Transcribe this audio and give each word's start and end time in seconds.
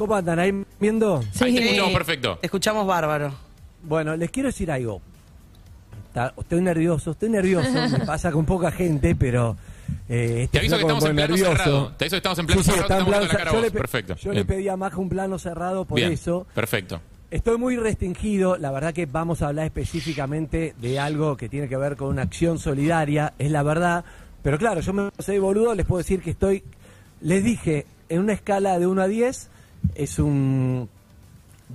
¿Cómo 0.00 0.14
andan 0.14 0.38
ahí 0.38 0.64
viendo? 0.80 1.18
Ahí 1.18 1.26
te 1.28 1.38
Sí. 1.52 1.58
escuchamos 1.58 1.92
perfecto. 1.92 2.38
Te 2.40 2.46
escuchamos 2.46 2.86
bárbaro. 2.86 3.34
Bueno, 3.82 4.16
les 4.16 4.30
quiero 4.30 4.46
decir 4.48 4.70
algo. 4.70 5.02
Estoy 6.38 6.62
nervioso, 6.62 7.10
estoy 7.10 7.28
nervioso, 7.28 7.68
me 7.98 8.06
pasa 8.06 8.32
con 8.32 8.46
poca 8.46 8.70
gente, 8.72 9.14
pero... 9.14 9.58
Eh, 10.08 10.44
este 10.44 10.52
Te 10.52 10.58
aviso 10.60 10.76
que 10.78 10.84
flaco 10.84 10.86
me 10.86 10.98
estamos 10.98 11.04
en 11.04 11.08
pone 11.10 11.14
plano 11.16 11.34
nervioso. 11.36 11.52
cerrado. 11.52 11.92
Te 11.98 12.04
aviso 12.04 12.14
que 12.14 12.16
estamos 12.16 12.38
en 12.38 12.46
plano 12.46 12.62
Sí, 12.62 12.64
sí, 12.64 12.70
cerrado, 12.70 12.82
está 12.86 12.94
en 12.94 13.00
estamos 13.00 13.08
plano 13.10 13.20
viendo 13.20 13.32
la 13.32 13.38
cara 13.38 13.50
a 13.50 13.52
cerrado. 13.52 13.56
vos. 13.60 13.62
Yo 13.62 13.74
le- 13.74 13.80
Perfecto. 13.80 14.14
Yo 14.16 14.30
le 14.30 14.34
Bien. 14.36 14.46
pedí 14.46 14.68
a 14.68 14.76
Maja 14.78 14.96
un 14.96 15.08
plano 15.10 15.38
cerrado 15.38 15.84
por 15.84 15.96
Bien, 15.96 16.12
eso. 16.12 16.46
Perfecto. 16.54 17.00
Estoy 17.30 17.58
muy 17.58 17.76
restringido, 17.76 18.56
la 18.56 18.70
verdad 18.70 18.94
que 18.94 19.04
vamos 19.04 19.42
a 19.42 19.48
hablar 19.48 19.66
específicamente 19.66 20.74
de 20.80 20.98
algo 20.98 21.36
que 21.36 21.50
tiene 21.50 21.68
que 21.68 21.76
ver 21.76 21.96
con 21.96 22.08
una 22.08 22.22
acción 22.22 22.58
solidaria, 22.58 23.34
es 23.38 23.50
la 23.50 23.62
verdad, 23.62 24.04
pero 24.42 24.56
claro, 24.56 24.80
yo 24.80 24.94
me 24.94 25.10
soy 25.18 25.38
boludo, 25.38 25.74
les 25.74 25.84
puedo 25.84 25.98
decir 25.98 26.22
que 26.22 26.30
estoy, 26.30 26.64
les 27.20 27.44
dije, 27.44 27.84
en 28.08 28.20
una 28.20 28.32
escala 28.32 28.78
de 28.80 28.86
1 28.88 29.02
a 29.02 29.06
10, 29.06 29.48
es 29.94 30.18
un 30.18 30.88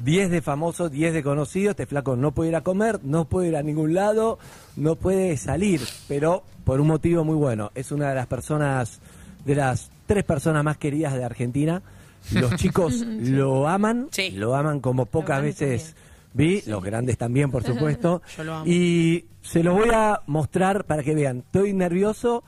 10 0.03 0.29
de 0.29 0.41
famoso, 0.41 0.89
10 0.89 1.13
de 1.13 1.23
conocido, 1.23 1.71
este 1.71 1.85
flaco 1.85 2.15
no 2.15 2.31
puede 2.31 2.49
ir 2.49 2.55
a 2.55 2.61
comer, 2.61 2.99
no 3.03 3.25
puede 3.25 3.49
ir 3.49 3.55
a 3.55 3.63
ningún 3.63 3.93
lado, 3.93 4.37
no 4.75 4.95
puede 4.95 5.37
salir, 5.37 5.81
pero 6.07 6.43
por 6.63 6.81
un 6.81 6.87
motivo 6.87 7.23
muy 7.23 7.35
bueno, 7.35 7.71
es 7.75 7.91
una 7.91 8.09
de 8.09 8.15
las 8.15 8.27
personas, 8.27 8.99
de 9.45 9.55
las 9.55 9.89
tres 10.05 10.23
personas 10.23 10.63
más 10.63 10.77
queridas 10.77 11.13
de 11.13 11.23
Argentina, 11.23 11.81
los 12.33 12.55
chicos 12.55 12.95
lo 13.19 13.67
aman, 13.67 14.07
Sí. 14.11 14.31
lo 14.31 14.55
aman 14.55 14.79
como 14.81 15.05
pocas 15.05 15.41
veces 15.41 15.95
vi, 16.33 16.61
los 16.65 16.83
grandes 16.83 17.17
también, 17.17 17.49
por 17.49 17.63
supuesto. 17.63 18.21
Yo 18.37 18.43
lo 18.43 18.55
amo. 18.55 18.65
Y 18.65 19.25
se 19.41 19.63
los 19.63 19.75
voy 19.75 19.89
a 19.93 20.19
mostrar 20.27 20.83
para 20.83 21.01
que 21.03 21.15
vean. 21.15 21.37
Estoy 21.45 21.71
nervioso, 21.71 22.43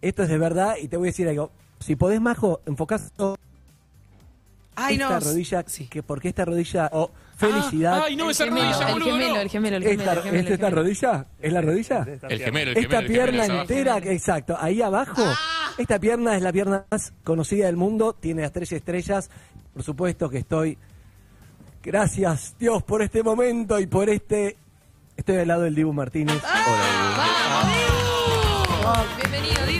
esto 0.00 0.22
es 0.22 0.28
de 0.28 0.38
verdad, 0.38 0.76
y 0.80 0.86
te 0.86 0.96
voy 0.96 1.08
a 1.08 1.10
decir 1.10 1.28
algo. 1.28 1.50
Si 1.80 1.96
podés, 1.96 2.20
Majo, 2.20 2.60
enfocás 2.66 3.10
todo 3.16 3.36
Ay, 4.86 4.94
esta 4.96 5.08
no. 5.10 5.20
rodilla, 5.20 5.64
Sí. 5.66 5.86
que 5.88 6.02
porque 6.02 6.28
esta 6.28 6.44
rodilla, 6.44 6.90
oh, 6.92 7.10
felicidad. 7.36 8.02
Ay, 8.04 8.16
no, 8.16 8.24
el 8.26 8.30
esa 8.32 8.44
gemelo, 8.44 8.64
rodilla, 8.72 8.80
el 8.92 9.00
gemelo, 9.02 9.34
no. 9.34 9.40
el 9.40 9.48
gemelo, 9.50 9.76
el 9.76 9.82
gemelo, 9.82 10.02
esta, 10.02 10.12
el 10.12 10.22
gemelo, 10.22 10.40
¿Es 10.40 10.46
el 10.46 10.52
esta 10.52 10.66
gemelo. 10.66 10.82
rodilla? 10.82 11.26
¿Es 11.40 11.52
la 11.52 11.60
rodilla? 11.60 12.06
El 12.28 12.38
gemelo, 12.42 12.70
el 12.72 12.76
Esta 12.78 13.02
pierna 13.02 13.46
entera, 13.46 13.98
exacto, 13.98 14.56
ahí 14.60 14.82
abajo. 14.82 15.22
Esta 15.78 15.98
pierna 15.98 16.36
es 16.36 16.42
la 16.42 16.52
pierna 16.52 16.84
más 16.90 17.12
conocida 17.24 17.66
del 17.66 17.76
mundo, 17.76 18.12
tiene 18.14 18.42
las 18.42 18.52
tres 18.52 18.72
estrellas. 18.72 19.30
Por 19.72 19.82
supuesto 19.82 20.28
que 20.28 20.38
estoy. 20.38 20.76
Gracias, 21.82 22.54
Dios, 22.58 22.82
por 22.82 23.02
este 23.02 23.22
momento 23.22 23.78
y 23.80 23.86
por 23.86 24.08
este. 24.08 24.56
Estoy 25.16 25.36
al 25.38 25.48
lado 25.48 25.62
del 25.62 25.74
Dibu 25.74 25.92
Martínez. 25.92 26.42
Hola, 26.42 27.14
¡Vamos, 27.16 29.06
Dibu! 29.06 29.16
Bienvenido, 29.16 29.66
Dibu, 29.66 29.71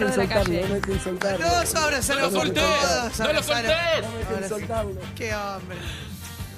perro 0.00 0.10
de 0.10 0.16
la 0.16 0.22
soltarlo, 0.22 0.52
no 0.52 0.60
calle. 0.60 0.68
me 0.68 0.80
dejen 0.80 1.00
soltarlo. 1.00 1.46
Todos 1.46 1.74
ábraselo. 1.74 2.20
No 2.20 2.44
lo 2.44 2.52
todos 2.52 3.18
no 3.20 3.32
lo 3.32 3.42
soltés. 3.42 3.70
No 4.50 4.58
me. 4.84 5.00
Qué 5.14 5.34
hombre. 5.34 5.76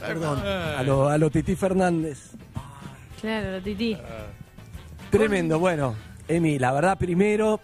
Perdón. 0.01 0.39
A 0.47 0.83
lo, 0.83 1.09
a 1.09 1.19
lo 1.19 1.31
Titi 1.31 1.55
Fernández. 1.55 2.31
Claro, 3.21 3.53
la 3.53 3.61
tití. 3.61 3.97
Tremendo, 5.11 5.59
bueno, 5.59 5.95
Emi, 6.27 6.59
la 6.59 6.73
verdad 6.73 6.99
primero 6.99 7.61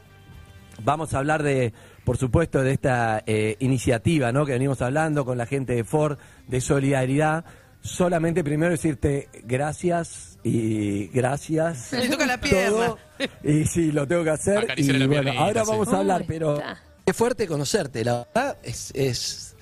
vamos 0.84 1.15
a 1.15 1.19
hablar 1.19 1.43
de, 1.43 1.73
por 2.05 2.17
supuesto, 2.17 2.62
de 2.62 2.73
esta 2.73 3.23
eh, 3.27 3.56
iniciativa, 3.59 4.33
¿no? 4.33 4.47
Que 4.47 4.53
venimos 4.53 4.83
hablando 4.83 5.25
con 5.25 5.39
la 5.39 5.47
gente 5.47 5.75
de 5.75 5.84
Ford 5.84 6.19
de 6.47 6.61
solidaridad. 6.61 7.45
Solamente 7.81 8.45
primero 8.45 8.71
decirte 8.73 9.29
gracias 9.45 10.39
y 10.43 11.09
gracias. 11.09 11.93
Le 11.93 12.09
toca 12.09 12.27
la 12.27 12.41
pierna. 12.41 12.71
todo. 12.71 12.98
Y 13.43 13.65
sí, 13.65 13.93
lo 13.93 14.07
tengo 14.07 14.25
que 14.25 14.31
hacer. 14.31 14.75
Y 14.77 14.84
la 14.84 15.07
bueno, 15.07 15.23
piernita, 15.23 15.45
ahora 15.45 15.65
sí. 15.65 15.71
vamos 15.71 15.93
a 15.93 15.99
hablar, 15.99 16.25
pero 16.27 16.61
es 17.06 17.17
fuerte 17.17 17.47
conocerte, 17.47 18.05
la 18.05 18.27
verdad 18.34 18.59
es, 18.62 18.93
es 18.95 19.56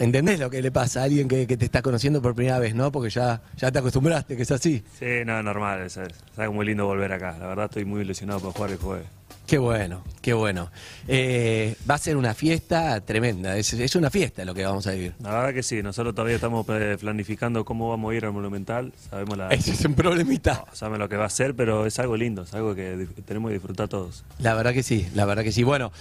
¿Entendés 0.00 0.38
lo 0.38 0.48
que 0.48 0.62
le 0.62 0.70
pasa 0.70 1.00
a 1.00 1.04
alguien 1.04 1.26
que, 1.26 1.46
que 1.46 1.56
te 1.56 1.64
está 1.64 1.82
conociendo 1.82 2.22
por 2.22 2.34
primera 2.34 2.60
vez, 2.60 2.72
no? 2.74 2.92
Porque 2.92 3.10
ya, 3.10 3.42
ya 3.56 3.72
te 3.72 3.80
acostumbraste, 3.80 4.36
que 4.36 4.42
es 4.42 4.50
así. 4.52 4.84
Sí, 4.96 5.24
no, 5.26 5.42
normal, 5.42 5.82
es, 5.82 5.96
es 5.96 6.08
algo 6.36 6.52
muy 6.54 6.66
lindo 6.66 6.86
volver 6.86 7.12
acá. 7.12 7.36
La 7.38 7.48
verdad 7.48 7.64
estoy 7.64 7.84
muy 7.84 8.02
ilusionado 8.02 8.38
por 8.40 8.52
jugar 8.52 8.70
el 8.70 8.76
jueves. 8.78 9.06
Qué 9.48 9.56
bueno, 9.56 10.02
qué 10.20 10.34
bueno. 10.34 10.70
Eh, 11.06 11.74
va 11.90 11.94
a 11.94 11.98
ser 11.98 12.18
una 12.18 12.34
fiesta 12.34 13.00
tremenda, 13.00 13.56
es, 13.56 13.72
es 13.72 13.96
una 13.96 14.10
fiesta 14.10 14.44
lo 14.44 14.52
que 14.52 14.62
vamos 14.62 14.86
a 14.86 14.90
vivir. 14.90 15.14
La 15.22 15.30
verdad 15.30 15.54
que 15.54 15.62
sí, 15.62 15.82
nosotros 15.82 16.14
todavía 16.14 16.34
estamos 16.34 16.66
eh, 16.68 16.98
planificando 17.00 17.64
cómo 17.64 17.88
vamos 17.88 18.12
a 18.12 18.14
ir 18.14 18.26
al 18.26 18.32
Monumental. 18.34 18.92
Sabemos, 19.08 19.38
la, 19.38 19.48
Ese 19.48 19.70
es 19.70 19.82
un 19.86 19.94
problemita. 19.94 20.66
sabemos 20.74 20.98
lo 20.98 21.08
que 21.08 21.16
va 21.16 21.24
a 21.24 21.30
ser, 21.30 21.56
pero 21.56 21.86
es 21.86 21.98
algo 21.98 22.14
lindo, 22.18 22.42
es 22.42 22.52
algo 22.52 22.74
que 22.74 23.08
tenemos 23.24 23.48
que 23.48 23.54
disfrutar 23.54 23.88
todos. 23.88 24.22
La 24.38 24.52
verdad 24.52 24.74
que 24.74 24.82
sí, 24.82 25.08
la 25.14 25.24
verdad 25.24 25.44
que 25.44 25.52
sí. 25.52 25.62
Bueno, 25.62 25.92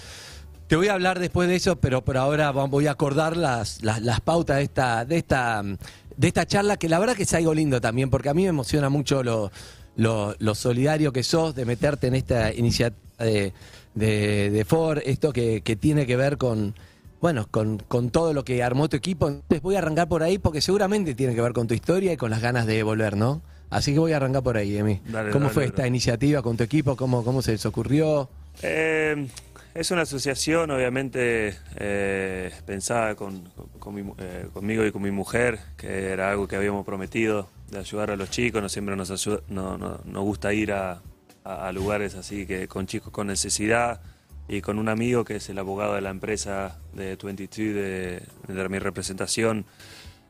te 0.67 0.75
voy 0.75 0.89
a 0.89 0.93
hablar 0.95 1.17
después 1.19 1.47
de 1.47 1.55
eso, 1.55 1.77
pero 1.77 2.03
por 2.03 2.17
ahora 2.17 2.51
voy 2.51 2.87
a 2.87 2.91
acordar 2.91 3.37
las, 3.37 3.81
las, 3.81 4.01
las 4.01 4.19
pautas 4.19 4.57
de 4.57 4.63
esta, 4.63 5.05
de 5.05 5.19
esta, 5.19 5.63
de 5.63 6.27
esta 6.27 6.45
charla, 6.45 6.75
que 6.75 6.89
la 6.89 6.99
verdad 6.99 7.15
que 7.15 7.23
es 7.23 7.33
algo 7.33 7.53
lindo 7.53 7.79
también, 7.79 8.09
porque 8.09 8.27
a 8.27 8.33
mí 8.33 8.43
me 8.43 8.49
emociona 8.49 8.89
mucho 8.89 9.23
lo, 9.23 9.53
lo, 9.97 10.33
lo 10.39 10.55
solidario 10.55 11.11
que 11.11 11.23
sos 11.23 11.53
de 11.55 11.65
meterte 11.65 12.07
en 12.07 12.15
esta 12.15 12.53
iniciativa 12.53 12.97
de, 13.19 13.51
de, 13.95 14.49
de 14.49 14.63
Ford, 14.65 14.99
esto 15.05 15.33
que, 15.33 15.61
que 15.61 15.75
tiene 15.75 16.05
que 16.05 16.15
ver 16.15 16.37
con, 16.37 16.73
bueno, 17.19 17.47
con, 17.51 17.79
con 17.79 18.09
todo 18.11 18.31
lo 18.33 18.45
que 18.45 18.63
armó 18.63 18.87
tu 18.87 18.95
equipo. 18.95 19.27
Entonces 19.27 19.61
voy 19.61 19.75
a 19.75 19.79
arrancar 19.79 20.07
por 20.07 20.23
ahí 20.23 20.37
porque 20.37 20.61
seguramente 20.61 21.15
tiene 21.15 21.35
que 21.35 21.41
ver 21.41 21.51
con 21.53 21.67
tu 21.67 21.73
historia 21.73 22.13
y 22.13 22.17
con 22.17 22.29
las 22.29 22.41
ganas 22.41 22.65
de 22.65 22.81
volver, 22.83 23.17
¿no? 23.17 23.41
Así 23.69 23.91
que 23.91 23.99
voy 23.99 24.13
a 24.13 24.17
arrancar 24.17 24.43
por 24.43 24.55
ahí, 24.55 24.77
Emi. 24.77 25.01
Dale, 25.07 25.31
¿Cómo 25.31 25.45
dale, 25.45 25.53
fue 25.53 25.65
esta 25.65 25.85
iniciativa 25.85 26.41
con 26.41 26.55
tu 26.55 26.63
equipo? 26.63 26.95
¿Cómo, 26.95 27.23
cómo 27.25 27.41
se 27.41 27.51
les 27.51 27.65
ocurrió? 27.65 28.29
Eh, 28.61 29.27
es 29.75 29.91
una 29.91 30.03
asociación, 30.03 30.71
obviamente, 30.71 31.55
eh, 31.75 32.51
pensada 32.65 33.15
con, 33.15 33.43
con 33.79 33.93
mi 33.93 34.03
mu- 34.03 34.15
eh, 34.19 34.47
conmigo 34.53 34.85
y 34.85 34.91
con 34.91 35.01
mi 35.01 35.11
mujer, 35.11 35.59
que 35.75 36.05
era 36.11 36.31
algo 36.31 36.47
que 36.47 36.55
habíamos 36.55 36.85
prometido, 36.85 37.49
de 37.69 37.79
ayudar 37.79 38.11
a 38.11 38.15
los 38.15 38.29
chicos. 38.29 38.61
No 38.61 38.69
siempre 38.69 38.95
nos, 38.95 39.11
ayuda- 39.11 39.41
no, 39.49 39.77
no- 39.77 39.99
nos 40.05 40.23
gusta 40.23 40.53
ir 40.53 40.71
a, 40.73 41.01
a- 41.43 41.71
lugares 41.71 42.15
así 42.15 42.45
que 42.45 42.67
con 42.67 42.87
chicos 42.87 43.11
con 43.11 43.27
necesidad. 43.27 44.01
Y 44.49 44.61
con 44.61 44.79
un 44.79 44.87
amigo 44.87 45.25
que 45.25 45.35
es 45.35 45.49
el 45.49 45.59
abogado 45.59 45.95
de 45.95 46.01
la 46.01 46.09
empresa 46.09 46.79
de 46.93 47.17
22, 47.21 47.75
de, 47.75 48.23
de 48.47 48.69
mi 48.69 48.79
representación, 48.79 49.65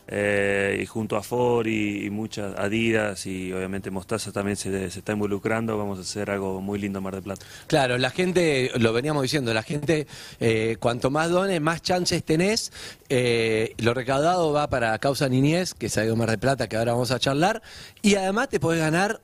eh, 0.09 0.79
y 0.81 0.85
junto 0.85 1.17
a 1.17 1.23
Ford 1.23 1.67
y, 1.67 2.09
muchas 2.09 2.57
Adidas 2.57 3.25
y 3.25 3.51
obviamente 3.51 3.91
Mostaza 3.91 4.31
también 4.31 4.55
se, 4.55 4.89
se 4.89 4.99
está 4.99 5.11
involucrando, 5.11 5.77
vamos 5.77 5.97
a 5.99 6.01
hacer 6.01 6.31
algo 6.31 6.61
muy 6.61 6.79
lindo 6.79 7.01
Mar 7.01 7.13
del 7.13 7.23
Plata. 7.23 7.45
Claro, 7.67 7.97
la 7.97 8.09
gente, 8.09 8.71
lo 8.79 8.93
veníamos 8.93 9.21
diciendo, 9.23 9.53
la 9.53 9.63
gente, 9.63 10.07
eh, 10.39 10.77
cuanto 10.79 11.09
más 11.09 11.29
dones, 11.29 11.59
más 11.59 11.81
chances 11.81 12.23
tenés. 12.23 12.71
Eh, 13.09 13.75
lo 13.79 13.93
recaudado 13.93 14.53
va 14.53 14.69
para 14.69 14.97
Causa 14.99 15.27
Niñez, 15.27 15.73
que 15.73 15.87
algo 15.97 16.11
de 16.11 16.15
Mar 16.15 16.29
del 16.29 16.39
Plata, 16.39 16.67
que 16.69 16.77
ahora 16.77 16.93
vamos 16.93 17.11
a 17.11 17.19
charlar. 17.19 17.61
Y 18.01 18.15
además 18.15 18.47
te 18.47 18.59
podés 18.59 18.79
ganar, 18.79 19.21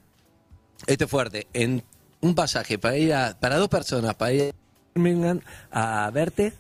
este 0.86 1.06
es 1.06 1.10
fuerte, 1.10 1.48
en 1.54 1.84
un 2.20 2.36
pasaje 2.36 2.78
para 2.78 2.98
ir 2.98 3.14
a, 3.14 3.38
para 3.40 3.58
dos 3.58 3.70
personas, 3.70 4.16
para 4.16 4.34
ir 4.34 4.42
a 4.44 5.00
Birmingham 5.00 5.40
a 5.72 6.12
verte, 6.12 6.54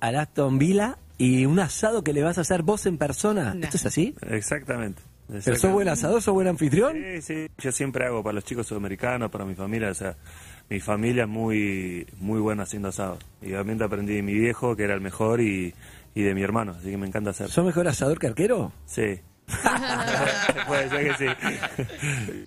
al 0.00 0.16
Aston 0.16 0.58
Villa 0.58 0.96
y 1.20 1.44
un 1.44 1.60
asado 1.60 2.02
que 2.02 2.14
le 2.14 2.22
vas 2.22 2.38
a 2.38 2.40
hacer 2.40 2.62
vos 2.62 2.86
en 2.86 2.96
persona. 2.96 3.52
No. 3.52 3.64
¿Esto 3.64 3.76
es 3.76 3.84
así? 3.84 4.14
Exactamente. 4.30 5.02
¿Pero 5.44 5.56
sos 5.56 5.70
buen 5.70 5.86
asador, 5.86 6.22
sos 6.22 6.32
buen 6.32 6.48
anfitrión? 6.48 6.94
Sí, 6.94 7.20
sí, 7.20 7.46
yo 7.58 7.70
siempre 7.72 8.06
hago 8.06 8.22
para 8.22 8.32
los 8.32 8.44
chicos 8.44 8.66
sudamericanos, 8.66 9.30
para 9.30 9.44
mi 9.44 9.54
familia, 9.54 9.90
o 9.90 9.94
sea, 9.94 10.16
mi 10.70 10.80
familia 10.80 11.24
es 11.24 11.28
muy, 11.28 12.06
muy 12.18 12.40
buena 12.40 12.62
haciendo 12.62 12.88
asado. 12.88 13.18
Y 13.42 13.52
obviamente 13.52 13.84
aprendí 13.84 14.14
de 14.14 14.22
mi 14.22 14.32
viejo, 14.32 14.74
que 14.74 14.84
era 14.84 14.94
el 14.94 15.02
mejor, 15.02 15.42
y, 15.42 15.74
y 16.14 16.22
de 16.22 16.34
mi 16.34 16.42
hermano, 16.42 16.74
así 16.78 16.90
que 16.90 16.96
me 16.96 17.06
encanta 17.06 17.30
hacer. 17.30 17.50
¿Sos 17.50 17.66
mejor 17.66 17.86
asador 17.86 18.18
que 18.18 18.26
arquero? 18.26 18.72
Sí. 18.86 19.20
Puede 20.66 20.88
ser 20.88 21.06
que 21.06 21.14
sí. 21.18 22.46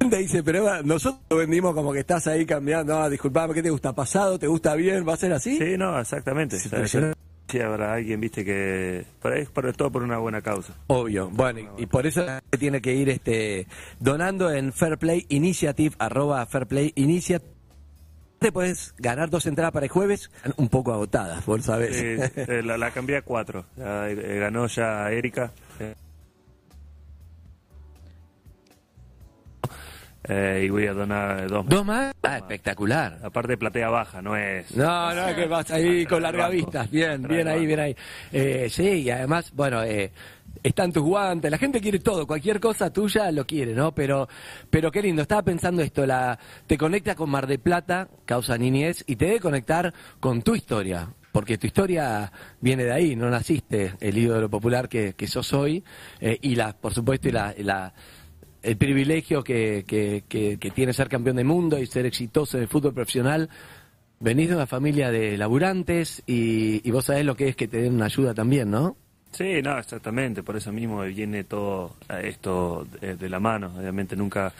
Dice, 0.18 0.42
pero 0.42 0.58
Eva, 0.58 0.82
nosotros 0.82 1.22
vendimos 1.30 1.72
como 1.72 1.92
que 1.92 2.00
estás 2.00 2.26
ahí 2.26 2.44
cambiando. 2.44 2.98
Ah, 2.98 3.08
disculpame, 3.08 3.54
¿qué 3.54 3.62
te 3.62 3.70
gusta? 3.70 3.94
¿Pasado? 3.94 4.38
¿Te 4.40 4.48
gusta 4.48 4.74
bien? 4.74 5.06
¿Va 5.06 5.14
a 5.14 5.16
ser 5.16 5.32
así? 5.32 5.56
Sí, 5.56 5.76
no, 5.78 6.00
exactamente. 6.00 6.56
Sí, 7.48 7.60
habrá 7.60 7.94
alguien, 7.94 8.20
viste, 8.20 8.44
que... 8.44 9.06
Pero 9.22 9.34
es 9.34 9.48
por 9.48 9.72
todo 9.74 9.90
por 9.90 10.02
una 10.02 10.18
buena 10.18 10.42
causa. 10.42 10.74
Obvio. 10.88 11.30
Bueno, 11.30 11.60
y, 11.78 11.84
y 11.84 11.86
por 11.86 12.06
eso 12.06 12.26
tiene 12.58 12.82
que 12.82 12.94
ir 12.94 13.08
este 13.08 13.66
donando 13.98 14.50
en 14.52 14.72
Fair 14.72 14.98
Play 14.98 15.24
Initiative, 15.30 15.96
arroba 15.98 16.44
Fair 16.46 16.66
Play 16.66 16.92
Initiative. 16.94 17.50
Te 18.38 18.52
puedes 18.52 18.94
ganar 18.98 19.30
dos 19.30 19.46
entradas 19.46 19.72
para 19.72 19.86
el 19.86 19.90
jueves, 19.90 20.30
un 20.58 20.68
poco 20.68 20.92
agotadas, 20.92 21.42
por. 21.42 21.60
Eh, 21.60 22.30
eh, 22.36 22.62
la, 22.62 22.78
la 22.78 22.92
cambié 22.92 23.16
a 23.16 23.22
cuatro. 23.22 23.64
Ya, 23.76 24.08
eh, 24.08 24.38
ganó 24.38 24.68
ya 24.68 25.10
Erika. 25.10 25.50
Eh, 25.80 25.94
eh, 30.28 30.62
y 30.66 30.68
voy 30.70 30.86
a 30.86 30.92
donar 30.92 31.48
dos 31.48 31.64
más. 31.64 31.70
¿Dos 31.74 31.86
más? 31.86 32.14
Ah, 32.22 32.36
espectacular. 32.38 33.18
Aparte 33.22 33.56
platea 33.56 33.88
baja, 33.88 34.20
no 34.22 34.36
es... 34.36 34.70
No, 34.76 35.14
no, 35.14 35.34
que 35.34 35.46
vas 35.46 35.70
ahí 35.70 36.04
con 36.06 36.22
larga 36.22 36.48
vista. 36.48 36.86
Bien, 36.90 37.22
bien 37.26 37.48
ahí, 37.48 37.66
bien 37.66 37.80
ahí. 37.80 37.96
Eh, 38.32 38.68
sí, 38.70 39.02
y 39.02 39.10
además, 39.10 39.50
bueno, 39.54 39.82
eh, 39.82 40.12
están 40.62 40.92
tus 40.92 41.02
guantes, 41.02 41.50
la 41.50 41.58
gente 41.58 41.80
quiere 41.80 42.00
todo, 42.00 42.26
cualquier 42.26 42.58
cosa 42.60 42.92
tuya 42.92 43.30
lo 43.30 43.46
quiere, 43.46 43.72
¿no? 43.74 43.94
Pero, 43.94 44.28
pero 44.70 44.90
qué 44.90 45.00
lindo, 45.02 45.22
estaba 45.22 45.42
pensando 45.42 45.82
esto, 45.82 46.04
la, 46.04 46.38
te 46.66 46.76
conecta 46.76 47.14
con 47.14 47.30
Mar 47.30 47.46
de 47.46 47.58
Plata, 47.58 48.08
causa 48.24 48.58
niñez, 48.58 49.04
y 49.06 49.16
te 49.16 49.26
debe 49.26 49.40
conectar 49.40 49.92
con 50.20 50.42
tu 50.42 50.54
historia. 50.54 51.08
porque 51.30 51.56
tu 51.58 51.66
historia 51.68 52.32
viene 52.60 52.82
de 52.84 52.92
ahí, 52.92 53.14
no 53.14 53.30
naciste 53.30 53.94
el 54.00 54.18
ídolo 54.18 54.50
popular 54.50 54.88
que, 54.88 55.12
que 55.14 55.28
sos 55.28 55.52
hoy, 55.52 55.84
eh, 56.20 56.36
y 56.42 56.56
la, 56.56 56.72
por 56.72 56.92
supuesto, 56.92 57.28
y 57.28 57.32
la, 57.32 57.54
y 57.56 57.62
la- 57.62 57.92
el 58.62 58.76
privilegio 58.76 59.42
que, 59.44 59.84
que, 59.86 60.24
que- 60.28 60.70
tiene 60.70 60.92
ser 60.92 61.08
campeón 61.08 61.36
del 61.36 61.44
mundo 61.46 61.78
y 61.78 61.86
ser 61.86 62.06
exitoso 62.06 62.56
en 62.56 62.64
el 62.64 62.68
fútbol 62.68 62.94
profesional. 62.94 63.48
Venís 64.20 64.48
de 64.48 64.56
una 64.56 64.66
familia 64.66 65.10
de 65.10 65.36
laburantes 65.38 66.22
y, 66.26 66.90
vos 66.90 67.04
sabés 67.04 67.24
lo 67.24 67.36
que 67.36 67.48
es 67.48 67.56
que 67.56 67.68
te 67.68 67.80
den 67.82 67.94
una 67.94 68.06
ayuda 68.06 68.34
también, 68.34 68.70
¿no? 68.70 68.96
Sí, 69.30 69.60
no, 69.62 69.78
exactamente, 69.78 70.42
por 70.42 70.56
eso 70.56 70.72
mismo 70.72 71.02
viene 71.02 71.44
todo 71.44 71.94
eh, 72.08 72.22
esto 72.24 72.86
de, 73.00 73.16
de 73.16 73.28
la 73.28 73.38
mano. 73.38 73.72
Obviamente 73.78 74.16
nunca 74.16 74.52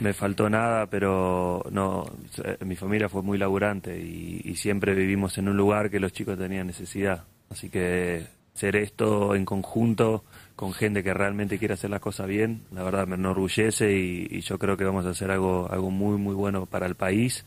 me 0.00 0.12
faltó 0.14 0.48
nada, 0.50 0.86
pero 0.86 1.62
no, 1.70 2.04
eh, 2.42 2.56
mi 2.64 2.74
familia 2.76 3.08
fue 3.08 3.22
muy 3.22 3.38
laburante 3.38 3.96
y, 3.98 4.40
y 4.44 4.56
siempre 4.56 4.94
vivimos 4.94 5.36
en 5.38 5.48
un 5.48 5.56
lugar 5.56 5.90
que 5.90 6.00
los 6.00 6.12
chicos 6.12 6.38
tenían 6.38 6.66
necesidad. 6.66 7.24
Así 7.50 7.68
que 7.68 8.26
ser 8.54 8.76
esto 8.76 9.34
en 9.34 9.44
conjunto 9.44 10.24
con 10.60 10.74
gente 10.74 11.02
que 11.02 11.14
realmente 11.14 11.58
quiere 11.58 11.72
hacer 11.72 11.88
las 11.88 12.00
cosas 12.00 12.28
bien, 12.28 12.64
la 12.70 12.82
verdad 12.82 13.06
me 13.06 13.14
enorgullece 13.14 13.96
y, 13.96 14.42
yo 14.42 14.58
creo 14.58 14.76
que 14.76 14.84
vamos 14.84 15.06
a 15.06 15.08
hacer 15.08 15.30
algo, 15.30 15.66
algo 15.70 15.90
muy, 15.90 16.18
muy 16.18 16.34
bueno 16.34 16.66
para 16.66 16.84
el 16.84 16.96
país 16.96 17.46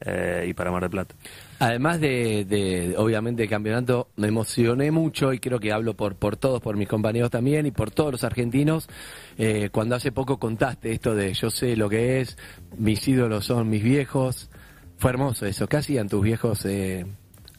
eh, 0.00 0.46
y 0.48 0.54
para 0.54 0.72
Mar 0.72 0.82
del 0.82 0.90
Plata. 0.90 1.14
Además 1.60 2.00
de, 2.00 2.44
de, 2.46 2.96
obviamente, 2.96 3.44
el 3.44 3.48
campeonato, 3.48 4.08
me 4.16 4.26
emocioné 4.26 4.90
mucho 4.90 5.32
y 5.32 5.38
creo 5.38 5.60
que 5.60 5.70
hablo 5.70 5.94
por, 5.94 6.16
por 6.16 6.36
todos, 6.36 6.60
por 6.60 6.76
mis 6.76 6.88
compañeros 6.88 7.30
también 7.30 7.64
y 7.64 7.70
por 7.70 7.92
todos 7.92 8.10
los 8.10 8.24
argentinos, 8.24 8.88
eh, 9.36 9.68
cuando 9.70 9.94
hace 9.94 10.10
poco 10.10 10.40
contaste 10.40 10.90
esto 10.90 11.14
de 11.14 11.34
yo 11.34 11.50
sé 11.50 11.76
lo 11.76 11.88
que 11.88 12.20
es, 12.20 12.36
mis 12.76 13.06
ídolos 13.06 13.44
son 13.44 13.70
mis 13.70 13.84
viejos. 13.84 14.50
Fue 14.96 15.12
hermoso 15.12 15.46
eso. 15.46 15.68
¿Qué 15.68 15.76
hacían 15.76 16.08
tus 16.08 16.24
viejos? 16.24 16.64
Eh, 16.64 17.06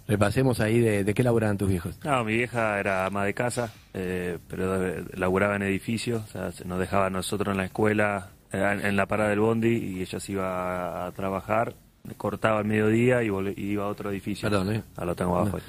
repasemos 0.09 0.59
ahí 0.59 0.79
de, 0.79 1.03
de 1.05 1.13
qué 1.13 1.23
laburaban 1.23 1.57
tus 1.57 1.69
viejos. 1.69 1.97
No, 2.03 2.23
mi 2.25 2.33
vieja 2.35 2.79
era 2.79 3.05
ama 3.05 3.23
de 3.23 3.33
casa, 3.33 3.71
eh, 3.93 4.37
pero 4.49 5.05
laburaba 5.15 5.55
en 5.55 5.61
edificios, 5.63 6.23
o 6.23 6.27
sea, 6.27 6.49
nos 6.65 6.79
dejaba 6.79 7.05
a 7.05 7.09
nosotros 7.09 7.51
en 7.53 7.57
la 7.57 7.65
escuela, 7.65 8.29
en, 8.51 8.85
en 8.85 8.95
la 8.97 9.05
parada 9.05 9.29
del 9.29 9.39
bondi, 9.39 9.69
y 9.77 10.01
ella 10.01 10.19
se 10.19 10.31
iba 10.33 11.05
a, 11.05 11.11
trabajar, 11.11 11.75
cortaba 12.17 12.59
al 12.59 12.65
mediodía 12.65 13.21
y, 13.23 13.27
vol- 13.29 13.53
y 13.55 13.71
iba 13.71 13.83
a 13.85 13.87
otro 13.87 14.09
edificio. 14.09 14.49
Perdón, 14.49 14.73
¿eh? 14.75 14.83
Ah, 14.97 15.05
lo 15.05 15.15
tengo 15.15 15.37
abajo. 15.37 15.57
ahí. 15.57 15.63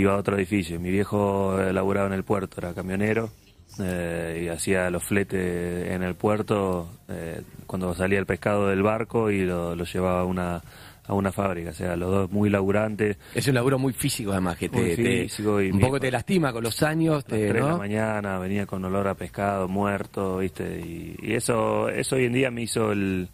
Iba 0.00 0.14
a 0.14 0.16
otro 0.16 0.36
edificio. 0.36 0.80
Mi 0.80 0.90
viejo 0.90 1.60
eh, 1.60 1.72
laburaba 1.72 2.06
en 2.06 2.14
el 2.14 2.24
puerto, 2.24 2.56
era 2.58 2.72
camionero, 2.72 3.30
eh, 3.78 4.42
y 4.44 4.48
hacía 4.48 4.88
los 4.90 5.04
fletes 5.04 5.90
en 5.92 6.02
el 6.02 6.14
puerto 6.14 6.88
eh, 7.08 7.42
cuando 7.66 7.94
salía 7.94 8.18
el 8.18 8.24
pescado 8.26 8.68
del 8.68 8.82
barco 8.82 9.30
y 9.30 9.44
lo, 9.44 9.76
lo 9.76 9.84
llevaba 9.84 10.20
a 10.20 10.24
una, 10.24 10.62
a 11.06 11.14
una 11.14 11.32
fábrica. 11.32 11.70
O 11.70 11.72
sea, 11.72 11.96
los 11.96 12.10
dos 12.10 12.30
muy 12.32 12.50
laburantes. 12.50 13.16
Es 13.34 13.46
un 13.48 13.54
laburo 13.54 13.78
muy 13.78 13.92
físico 13.92 14.32
además, 14.32 14.56
que 14.58 14.68
te, 14.68 14.76
Muy 14.78 14.96
te- 14.96 15.22
físico 15.22 15.60
y 15.60 15.70
un 15.70 15.80
poco 15.80 16.00
te 16.00 16.10
lastima 16.10 16.52
con 16.52 16.62
los 16.64 16.82
años, 16.82 17.16
las 17.16 17.24
te, 17.24 17.48
3 17.48 17.54
de 17.64 17.70
la 17.70 17.76
mañana, 17.76 18.38
venía 18.38 18.66
con 18.66 18.84
olor 18.84 19.08
a 19.08 19.14
pescado 19.14 19.68
muerto, 19.68 20.38
¿viste? 20.38 20.80
Y, 20.80 21.16
y 21.22 21.34
eso, 21.34 21.88
eso 21.88 22.16
hoy 22.16 22.24
en 22.26 22.32
día 22.32 22.50
me 22.50 22.62
hizo 22.62 22.92
el, 22.92 23.28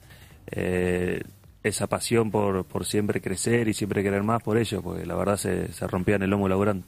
eh, 0.50 1.22
esa 1.62 1.86
pasión 1.86 2.30
por, 2.30 2.64
por 2.64 2.84
siempre 2.84 3.20
crecer 3.20 3.68
y 3.68 3.74
siempre 3.74 4.02
querer 4.02 4.22
más 4.22 4.42
por 4.42 4.58
ellos, 4.58 4.82
porque 4.82 5.06
la 5.06 5.14
verdad 5.14 5.36
se, 5.36 5.72
se 5.72 5.86
rompían 5.86 6.22
el 6.22 6.30
lomo 6.30 6.48
laburando. 6.48 6.84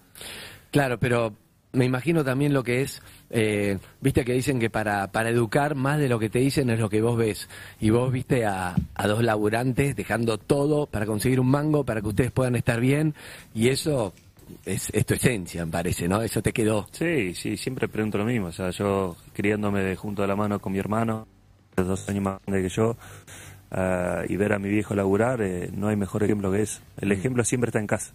Claro, 0.70 0.98
pero 0.98 1.32
me 1.74 1.84
imagino 1.84 2.24
también 2.24 2.52
lo 2.52 2.62
que 2.62 2.82
es, 2.82 3.02
eh, 3.30 3.78
viste 4.00 4.24
que 4.24 4.32
dicen 4.32 4.58
que 4.58 4.70
para, 4.70 5.08
para 5.12 5.28
educar 5.28 5.74
más 5.74 5.98
de 5.98 6.08
lo 6.08 6.18
que 6.18 6.30
te 6.30 6.38
dicen 6.38 6.70
es 6.70 6.78
lo 6.78 6.88
que 6.88 7.02
vos 7.02 7.16
ves. 7.16 7.48
Y 7.80 7.90
vos 7.90 8.10
viste 8.10 8.46
a, 8.46 8.74
a 8.94 9.06
dos 9.06 9.22
laburantes 9.22 9.96
dejando 9.96 10.38
todo 10.38 10.86
para 10.86 11.06
conseguir 11.06 11.40
un 11.40 11.50
mango, 11.50 11.84
para 11.84 12.00
que 12.00 12.08
ustedes 12.08 12.32
puedan 12.32 12.56
estar 12.56 12.80
bien. 12.80 13.14
Y 13.54 13.68
eso 13.68 14.12
es, 14.64 14.90
es 14.92 15.06
tu 15.06 15.14
esencia, 15.14 15.64
me 15.64 15.72
parece, 15.72 16.08
¿no? 16.08 16.22
Eso 16.22 16.42
te 16.42 16.52
quedó. 16.52 16.86
Sí, 16.92 17.34
sí, 17.34 17.56
siempre 17.56 17.88
pregunto 17.88 18.18
lo 18.18 18.24
mismo. 18.24 18.48
O 18.48 18.52
sea, 18.52 18.70
yo 18.70 19.16
criándome 19.32 19.82
de 19.82 19.96
junto 19.96 20.22
a 20.22 20.26
la 20.26 20.36
mano 20.36 20.60
con 20.60 20.72
mi 20.72 20.78
hermano, 20.78 21.26
dos 21.76 22.08
años 22.08 22.22
más 22.22 22.40
grande 22.46 22.68
que 22.68 22.74
yo, 22.74 22.96
ah, 23.70 24.22
y 24.28 24.36
ver 24.36 24.52
a 24.52 24.58
mi 24.58 24.68
viejo 24.68 24.94
laburar, 24.94 25.42
eh, 25.42 25.70
no 25.72 25.88
hay 25.88 25.96
mejor 25.96 26.22
ejemplo 26.22 26.50
que 26.50 26.62
eso. 26.62 26.80
El 26.98 27.12
ejemplo 27.12 27.44
siempre 27.44 27.68
está 27.68 27.80
en 27.80 27.86
casa. 27.86 28.14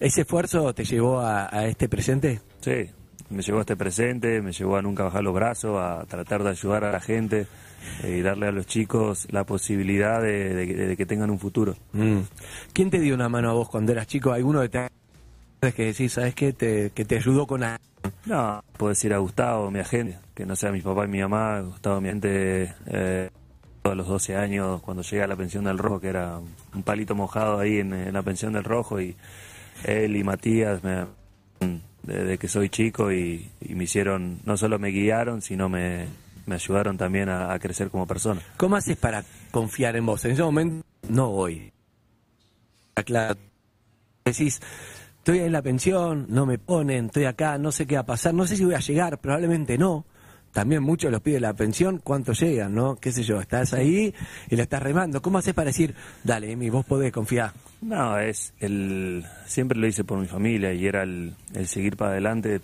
¿Ese 0.00 0.22
esfuerzo 0.22 0.74
te 0.74 0.84
llevó 0.84 1.20
a, 1.20 1.48
a 1.54 1.66
este 1.66 1.88
presente? 1.88 2.40
Sí, 2.60 2.90
me 3.30 3.42
llevó 3.42 3.58
a 3.58 3.60
este 3.62 3.76
presente, 3.76 4.40
me 4.42 4.52
llevó 4.52 4.76
a 4.76 4.82
nunca 4.82 5.04
bajar 5.04 5.22
los 5.22 5.34
brazos, 5.34 5.78
a 5.80 6.04
tratar 6.06 6.42
de 6.42 6.50
ayudar 6.50 6.84
a 6.84 6.92
la 6.92 7.00
gente 7.00 7.46
eh, 8.02 8.16
y 8.18 8.22
darle 8.22 8.46
a 8.48 8.52
los 8.52 8.66
chicos 8.66 9.26
la 9.30 9.44
posibilidad 9.44 10.20
de, 10.22 10.54
de 10.54 10.66
que- 10.66 10.74
de 10.74 10.96
que 10.96 11.06
tengan 11.06 11.30
un 11.30 11.38
futuro. 11.38 11.76
Mm. 11.92 12.18
¿Quién 12.72 12.90
te 12.90 13.00
dio 13.00 13.14
una 13.14 13.28
mano 13.28 13.50
a 13.50 13.52
vos 13.52 13.68
cuando 13.68 13.92
eras 13.92 14.06
chico? 14.06 14.32
¿Alguno 14.32 14.60
de 14.60 14.68
te 14.68 14.88
que 15.74 15.86
decís, 15.86 16.12
sabes 16.12 16.34
qué? 16.34 16.52
Te, 16.52 16.90
que 16.90 17.04
te 17.04 17.16
ayudó 17.16 17.46
con 17.46 17.62
algo? 17.64 17.82
No, 18.26 18.62
puedo 18.76 18.90
decir 18.90 19.12
a 19.12 19.18
Gustavo, 19.18 19.70
mi 19.70 19.80
agente, 19.80 20.18
que 20.34 20.46
no 20.46 20.54
sea 20.54 20.70
mi 20.70 20.80
papá 20.80 21.04
y 21.04 21.08
mi 21.08 21.20
mamá, 21.20 21.60
Gustavo, 21.60 22.00
mi 22.00 22.08
agente, 22.08 22.72
eh, 22.86 23.28
a 23.82 23.94
los 23.94 24.06
12 24.06 24.36
años, 24.36 24.80
cuando 24.82 25.02
llegué 25.02 25.22
a 25.22 25.26
la 25.26 25.34
pensión 25.36 25.64
del 25.64 25.78
Rojo, 25.78 25.98
que 26.00 26.08
era 26.08 26.38
un 26.38 26.82
palito 26.84 27.14
mojado 27.14 27.58
ahí 27.58 27.78
en, 27.78 27.92
en 27.92 28.12
la 28.12 28.22
pensión 28.22 28.52
del 28.52 28.62
Rojo, 28.64 29.00
y 29.00 29.16
él 29.84 30.14
y 30.16 30.22
Matías, 30.24 30.82
me, 30.84 31.06
desde 32.02 32.38
que 32.38 32.48
soy 32.48 32.68
chico, 32.68 33.12
y, 33.12 33.50
me 33.68 33.84
hicieron, 33.84 34.40
no 34.44 34.56
solo 34.56 34.78
me 34.78 34.88
guiaron, 34.88 35.42
sino 35.42 35.68
me, 35.68 36.06
ayudaron 36.48 36.96
también 36.96 37.28
a, 37.28 37.52
a 37.52 37.58
crecer 37.58 37.90
como 37.90 38.06
persona. 38.06 38.40
¿Cómo 38.56 38.76
haces 38.76 38.96
para 38.96 39.24
confiar 39.50 39.96
en 39.96 40.06
vos? 40.06 40.24
En 40.24 40.32
ese 40.32 40.42
momento 40.42 40.84
no 41.08 41.30
voy. 41.30 41.72
Claro. 43.04 43.36
Decís, 44.24 44.60
estoy 45.18 45.40
en 45.40 45.52
la 45.52 45.62
pensión, 45.62 46.26
no 46.28 46.46
me 46.46 46.58
ponen, 46.58 47.06
estoy 47.06 47.24
acá, 47.24 47.58
no 47.58 47.72
sé 47.72 47.86
qué 47.86 47.94
va 47.94 48.02
a 48.02 48.06
pasar, 48.06 48.34
no 48.34 48.46
sé 48.46 48.56
si 48.56 48.64
voy 48.64 48.74
a 48.74 48.80
llegar, 48.80 49.18
probablemente 49.18 49.78
no. 49.78 50.04
También 50.52 50.82
muchos 50.82 51.12
los 51.12 51.20
piden 51.20 51.42
la 51.42 51.54
pensión, 51.54 52.00
¿cuánto 52.02 52.32
llegan, 52.32 52.74
no? 52.74 52.96
¿Qué 52.96 53.12
sé 53.12 53.22
yo? 53.22 53.40
Estás 53.40 53.74
ahí 53.74 54.14
y 54.48 54.56
la 54.56 54.62
estás 54.64 54.82
remando. 54.82 55.22
¿Cómo 55.22 55.38
haces 55.38 55.54
para 55.54 55.66
decir, 55.66 55.94
dale, 56.24 56.52
Emi, 56.52 56.70
vos 56.70 56.84
podés 56.84 57.12
confiar? 57.12 57.52
No, 57.80 58.18
es 58.18 58.52
el 58.58 59.24
siempre 59.46 59.78
lo 59.78 59.86
hice 59.86 60.02
por 60.02 60.18
mi 60.18 60.26
familia 60.26 60.72
y 60.72 60.86
era 60.86 61.04
el, 61.04 61.34
el 61.54 61.68
seguir 61.68 61.96
para 61.96 62.12
adelante, 62.12 62.60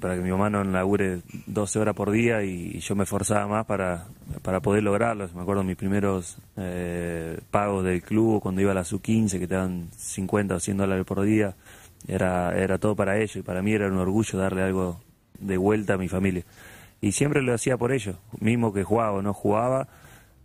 para 0.00 0.14
que 0.14 0.20
mi 0.22 0.30
mamá 0.30 0.48
no 0.48 0.64
labure 0.64 1.20
12 1.46 1.78
horas 1.78 1.94
por 1.94 2.10
día 2.10 2.42
y, 2.42 2.78
yo 2.80 2.94
me 2.94 3.04
esforzaba 3.04 3.46
más 3.46 3.66
para, 3.66 4.06
para 4.42 4.60
poder 4.60 4.82
lograrlo. 4.82 5.28
Me 5.34 5.42
acuerdo 5.42 5.62
mis 5.64 5.76
primeros 5.76 6.38
eh, 6.56 7.38
pagos 7.50 7.84
del 7.84 8.02
club 8.02 8.40
cuando 8.40 8.62
iba 8.62 8.70
a 8.70 8.74
la 8.74 8.84
sub-15 8.84 9.38
que 9.38 9.46
te 9.46 9.54
dan 9.54 9.88
50 9.96 10.54
o 10.54 10.60
100 10.60 10.76
dólares 10.78 11.04
por 11.04 11.20
día, 11.22 11.54
era, 12.08 12.56
era 12.56 12.78
todo 12.78 12.96
para 12.96 13.18
ellos 13.18 13.36
y 13.36 13.42
para 13.42 13.60
mí 13.60 13.72
era 13.72 13.86
un 13.86 13.98
orgullo 13.98 14.38
darle 14.38 14.62
algo 14.62 15.00
de 15.38 15.56
vuelta 15.58 15.94
a 15.94 15.98
mi 15.98 16.08
familia. 16.08 16.44
Y 17.04 17.12
siempre 17.12 17.42
lo 17.42 17.52
hacía 17.52 17.76
por 17.76 17.92
ellos, 17.92 18.16
mismo 18.40 18.72
que 18.72 18.82
jugaba 18.82 19.12
o 19.12 19.20
no 19.20 19.34
jugaba, 19.34 19.88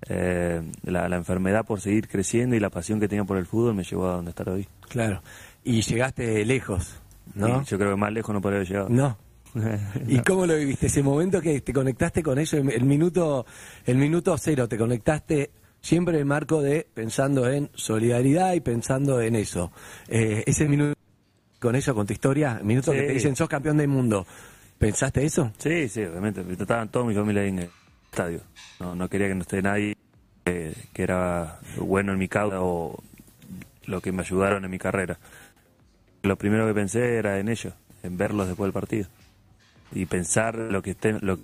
eh, 0.09 0.61
la, 0.83 1.07
la 1.07 1.15
enfermedad 1.15 1.65
por 1.65 1.79
seguir 1.79 2.09
creciendo 2.09 2.53
y 2.53 2.59
la 2.59 2.69
pasión 2.69 2.99
que 2.99 3.07
tenía 3.07 3.23
por 3.23 3.37
el 3.37 3.45
fútbol 3.45 3.75
me 3.75 3.85
llevó 3.85 4.09
a 4.09 4.15
donde 4.15 4.31
estar 4.31 4.49
hoy. 4.49 4.67
Claro. 4.89 5.21
Y 5.63 5.81
llegaste 5.81 6.43
lejos, 6.45 6.97
¿no? 7.33 7.61
Y 7.61 7.65
yo 7.65 7.77
creo 7.77 7.91
que 7.91 7.95
más 7.95 8.11
lejos 8.11 8.33
no 8.33 8.41
podría 8.41 8.57
haber 8.57 8.67
llegado. 8.67 8.89
No. 8.89 9.17
¿Y 10.07 10.19
cómo 10.19 10.45
lo 10.45 10.57
viviste? 10.57 10.87
Ese 10.87 11.01
momento 11.01 11.39
que 11.39 11.61
te 11.61 11.71
conectaste 11.71 12.21
con 12.21 12.37
ellos, 12.37 12.53
el 12.53 12.83
minuto, 12.83 13.45
el 13.85 13.95
minuto 13.95 14.37
cero, 14.37 14.67
te 14.67 14.77
conectaste 14.77 15.51
siempre 15.79 16.15
en 16.15 16.19
el 16.19 16.25
marco 16.25 16.61
de 16.61 16.85
pensando 16.93 17.49
en 17.49 17.69
solidaridad 17.73 18.51
y 18.51 18.59
pensando 18.59 19.21
en 19.21 19.37
eso. 19.37 19.71
Eh, 20.09 20.43
ese 20.45 20.67
minuto 20.67 20.93
con 21.57 21.75
eso, 21.75 21.95
con 21.95 22.05
tu 22.05 22.11
historia, 22.11 22.57
el 22.59 22.65
minuto 22.65 22.91
que 22.91 23.03
te 23.03 23.13
dicen 23.13 23.35
sos 23.37 23.47
campeón 23.47 23.77
del 23.77 23.87
mundo, 23.87 24.25
¿pensaste 24.79 25.23
eso? 25.23 25.51
Sí, 25.59 25.87
sí, 25.89 26.03
obviamente. 26.03 26.43
Estaban 26.49 26.89
toda 26.89 27.05
mi 27.05 27.13
familia 27.13 27.43
ahí 27.43 27.49
en 27.49 27.59
el 27.59 27.69
estadio. 28.05 28.41
No, 28.79 28.95
no 28.95 29.07
quería 29.07 29.27
que 29.27 29.35
no 29.35 29.41
esté 29.41 29.61
nadie 29.61 29.95
eh, 30.45 30.73
que 30.93 31.03
era 31.03 31.59
bueno 31.77 32.13
en 32.13 32.17
mi 32.17 32.27
causa 32.27 32.61
o 32.61 32.97
lo 33.85 34.01
que 34.01 34.11
me 34.11 34.21
ayudaron 34.21 34.65
en 34.65 34.71
mi 34.71 34.79
carrera. 34.79 35.19
Lo 36.23 36.37
primero 36.37 36.65
que 36.67 36.73
pensé 36.73 37.17
era 37.17 37.39
en 37.39 37.49
ellos, 37.49 37.73
en 38.03 38.17
verlos 38.17 38.47
después 38.47 38.67
del 38.67 38.73
partido. 38.73 39.07
Y 39.91 40.05
pensar 40.05 40.55
lo 40.55 40.81
que 40.81 40.91
estén, 40.91 41.19
lo, 41.21 41.39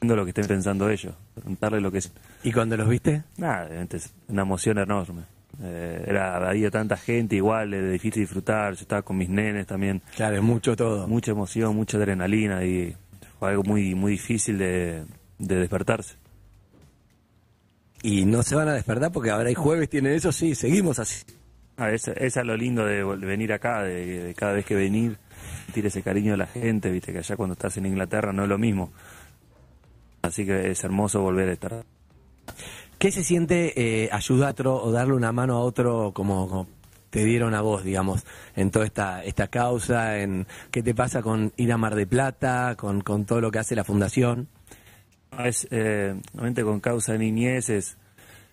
lo 0.00 0.24
que 0.24 0.30
estén 0.30 0.46
pensando 0.46 0.88
ellos. 0.88 1.14
Preguntarles 1.34 1.82
lo 1.82 1.90
que 1.90 1.98
es. 1.98 2.12
¿Y 2.42 2.52
cuando 2.52 2.76
los 2.76 2.88
viste? 2.88 3.24
Nada, 3.36 3.66
obviamente 3.66 3.96
es 3.96 4.12
una 4.28 4.42
emoción 4.42 4.78
enorme. 4.78 5.22
Eh, 5.62 6.04
era 6.06 6.48
había 6.48 6.70
tanta 6.70 6.96
gente 6.96 7.36
igual, 7.36 7.74
era 7.74 7.88
difícil 7.88 8.22
disfrutar. 8.22 8.74
Yo 8.74 8.82
estaba 8.82 9.02
con 9.02 9.16
mis 9.16 9.28
nenes 9.28 9.66
también. 9.66 10.02
Claro, 10.16 10.36
es 10.36 10.42
mucho 10.42 10.76
todo. 10.76 11.06
Mucha 11.06 11.32
emoción, 11.32 11.76
mucha 11.76 11.96
adrenalina 11.98 12.64
y 12.64 12.94
fue 13.38 13.50
algo 13.50 13.62
muy 13.64 13.94
muy 13.94 14.12
difícil 14.12 14.58
de, 14.58 15.04
de 15.38 15.56
despertarse. 15.56 16.16
Y 18.02 18.26
no 18.26 18.42
se 18.42 18.54
van 18.54 18.68
a 18.68 18.74
despertar 18.74 19.12
porque 19.12 19.30
ahora 19.30 19.48
hay 19.48 19.54
jueves, 19.54 19.88
tienen 19.88 20.12
eso, 20.12 20.30
sí, 20.30 20.54
seguimos 20.54 20.98
así. 20.98 21.24
Ah, 21.76 21.90
esa, 21.90 22.12
esa 22.12 22.40
es 22.40 22.46
lo 22.46 22.56
lindo 22.56 22.84
de 22.84 23.02
venir 23.02 23.52
acá, 23.52 23.82
de, 23.82 24.24
de 24.24 24.34
cada 24.34 24.52
vez 24.52 24.64
que 24.64 24.74
venir, 24.74 25.16
sentir 25.64 25.86
ese 25.86 26.02
cariño 26.02 26.32
de 26.32 26.36
la 26.36 26.46
gente, 26.46 26.90
viste 26.90 27.12
que 27.12 27.18
allá 27.18 27.36
cuando 27.36 27.54
estás 27.54 27.76
en 27.78 27.86
Inglaterra 27.86 28.32
no 28.32 28.42
es 28.42 28.48
lo 28.48 28.58
mismo. 28.58 28.92
Así 30.22 30.44
que 30.46 30.70
es 30.70 30.84
hermoso 30.84 31.20
volver 31.22 31.48
a 31.48 31.52
estar. 31.52 31.84
¿Qué 33.04 33.12
se 33.12 33.22
siente 33.22 33.74
eh, 33.76 34.08
ayudar 34.10 34.54
o 34.66 34.90
darle 34.90 35.12
una 35.12 35.30
mano 35.30 35.56
a 35.56 35.60
otro 35.60 36.12
como, 36.14 36.66
te 37.10 37.22
dieron 37.22 37.52
a 37.52 37.60
vos, 37.60 37.84
digamos, 37.84 38.24
en 38.56 38.70
toda 38.70 38.86
esta, 38.86 39.22
esta 39.22 39.48
causa, 39.48 40.20
en 40.20 40.46
qué 40.70 40.82
te 40.82 40.94
pasa 40.94 41.20
con 41.20 41.52
ir 41.58 41.70
a 41.70 41.76
Mar 41.76 41.96
de 41.96 42.06
Plata, 42.06 42.76
con, 42.78 43.02
con 43.02 43.26
todo 43.26 43.42
lo 43.42 43.50
que 43.50 43.58
hace 43.58 43.76
la 43.76 43.84
fundación. 43.84 44.48
Es, 45.38 45.68
eh, 45.70 46.18
obviamente 46.32 46.62
con 46.62 46.80
Causa 46.80 47.12
de 47.12 47.18
Niñez 47.18 47.68
es, 47.68 47.98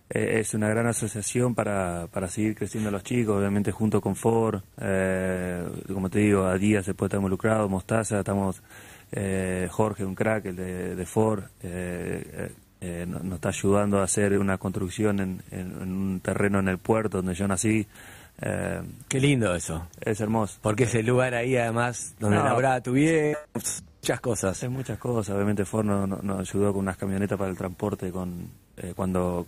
eh, 0.09 0.41
es 0.41 0.53
una 0.53 0.67
gran 0.67 0.85
asociación 0.85 1.55
para, 1.55 2.07
para 2.11 2.27
seguir 2.27 2.53
creciendo 2.53 2.91
los 2.91 3.05
chicos, 3.05 3.37
obviamente 3.37 3.71
junto 3.71 4.01
con 4.01 4.17
Ford, 4.17 4.63
eh, 4.81 5.65
como 5.87 6.09
te 6.09 6.19
digo, 6.19 6.43
a 6.43 6.57
día 6.57 6.83
se 6.83 6.93
puede 6.93 7.07
estar 7.07 7.19
involucrado, 7.19 7.69
Mostaza, 7.69 8.19
estamos, 8.19 8.61
eh, 9.13 9.69
Jorge, 9.71 10.03
un 10.03 10.13
crack, 10.13 10.47
el 10.47 10.57
de 10.57 11.05
Ford, 11.05 11.45
eh, 12.81 12.87
eh, 12.87 13.01
eh, 13.03 13.05
nos, 13.07 13.23
nos 13.23 13.35
está 13.35 13.49
ayudando 13.49 13.99
a 13.99 14.03
hacer 14.03 14.37
una 14.37 14.57
construcción 14.57 15.19
en, 15.19 15.41
en- 15.51 15.71
en 15.81 15.91
un 15.93 16.19
terreno 16.19 16.59
en 16.59 16.67
el 16.67 16.77
puerto 16.79 17.17
donde 17.17 17.33
yo 17.35 17.47
nací. 17.47 17.85
Eh, 18.41 18.81
Qué 19.07 19.19
lindo 19.19 19.53
eso. 19.55 19.87
es 20.01 20.19
hermoso. 20.19 20.57
Porque 20.61 20.83
ese 20.85 21.03
lugar 21.03 21.35
ahí, 21.35 21.55
además, 21.55 22.15
donde 22.19 22.37
No. 22.37 22.43
laburaba 22.45 22.81
tu 22.81 22.93
viejo, 22.93 23.39
muchas 24.01 24.19
cosas. 24.19 24.63
Hay 24.63 24.69
muchas 24.69 24.97
cosas, 24.97 25.35
obviamente 25.35 25.63
Ford 25.63 25.85
nos, 25.85 26.39
ayudó 26.39 26.73
con 26.73 26.81
unas 26.81 26.97
camionetas 26.97 27.37
para 27.37 27.51
el 27.51 27.57
transporte, 27.57 28.11
con 28.11 28.47
eh, 28.77 28.93
cuando 28.95 29.45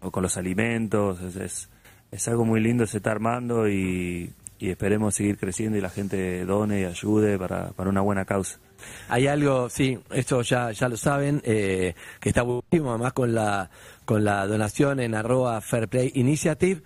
o 0.00 0.10
con 0.10 0.22
los 0.22 0.36
alimentos, 0.36 1.20
es, 1.22 1.36
es, 1.36 1.68
es 2.10 2.28
algo 2.28 2.44
muy 2.44 2.60
lindo, 2.60 2.86
se 2.86 2.96
está 2.98 3.10
armando 3.12 3.68
y, 3.68 4.32
y 4.58 4.70
esperemos 4.70 5.14
seguir 5.14 5.38
creciendo 5.38 5.78
y 5.78 5.80
la 5.80 5.90
gente 5.90 6.44
done 6.44 6.80
y 6.80 6.84
ayude 6.84 7.38
para, 7.38 7.68
para 7.70 7.88
una 7.90 8.00
buena 8.00 8.24
causa. 8.24 8.58
Hay 9.08 9.26
algo, 9.26 9.68
sí, 9.70 9.98
esto 10.10 10.42
ya, 10.42 10.70
ya 10.72 10.88
lo 10.88 10.96
saben, 10.96 11.40
eh, 11.44 11.94
que 12.20 12.28
está 12.30 12.42
buenísimo, 12.42 12.90
además 12.90 13.12
con 13.12 13.34
la, 13.34 13.70
con 14.04 14.24
la 14.24 14.46
donación 14.46 15.00
en 15.00 15.14
arroba 15.14 15.60
Fair 15.60 15.88
Play 15.88 16.12
Initiative. 16.14 16.82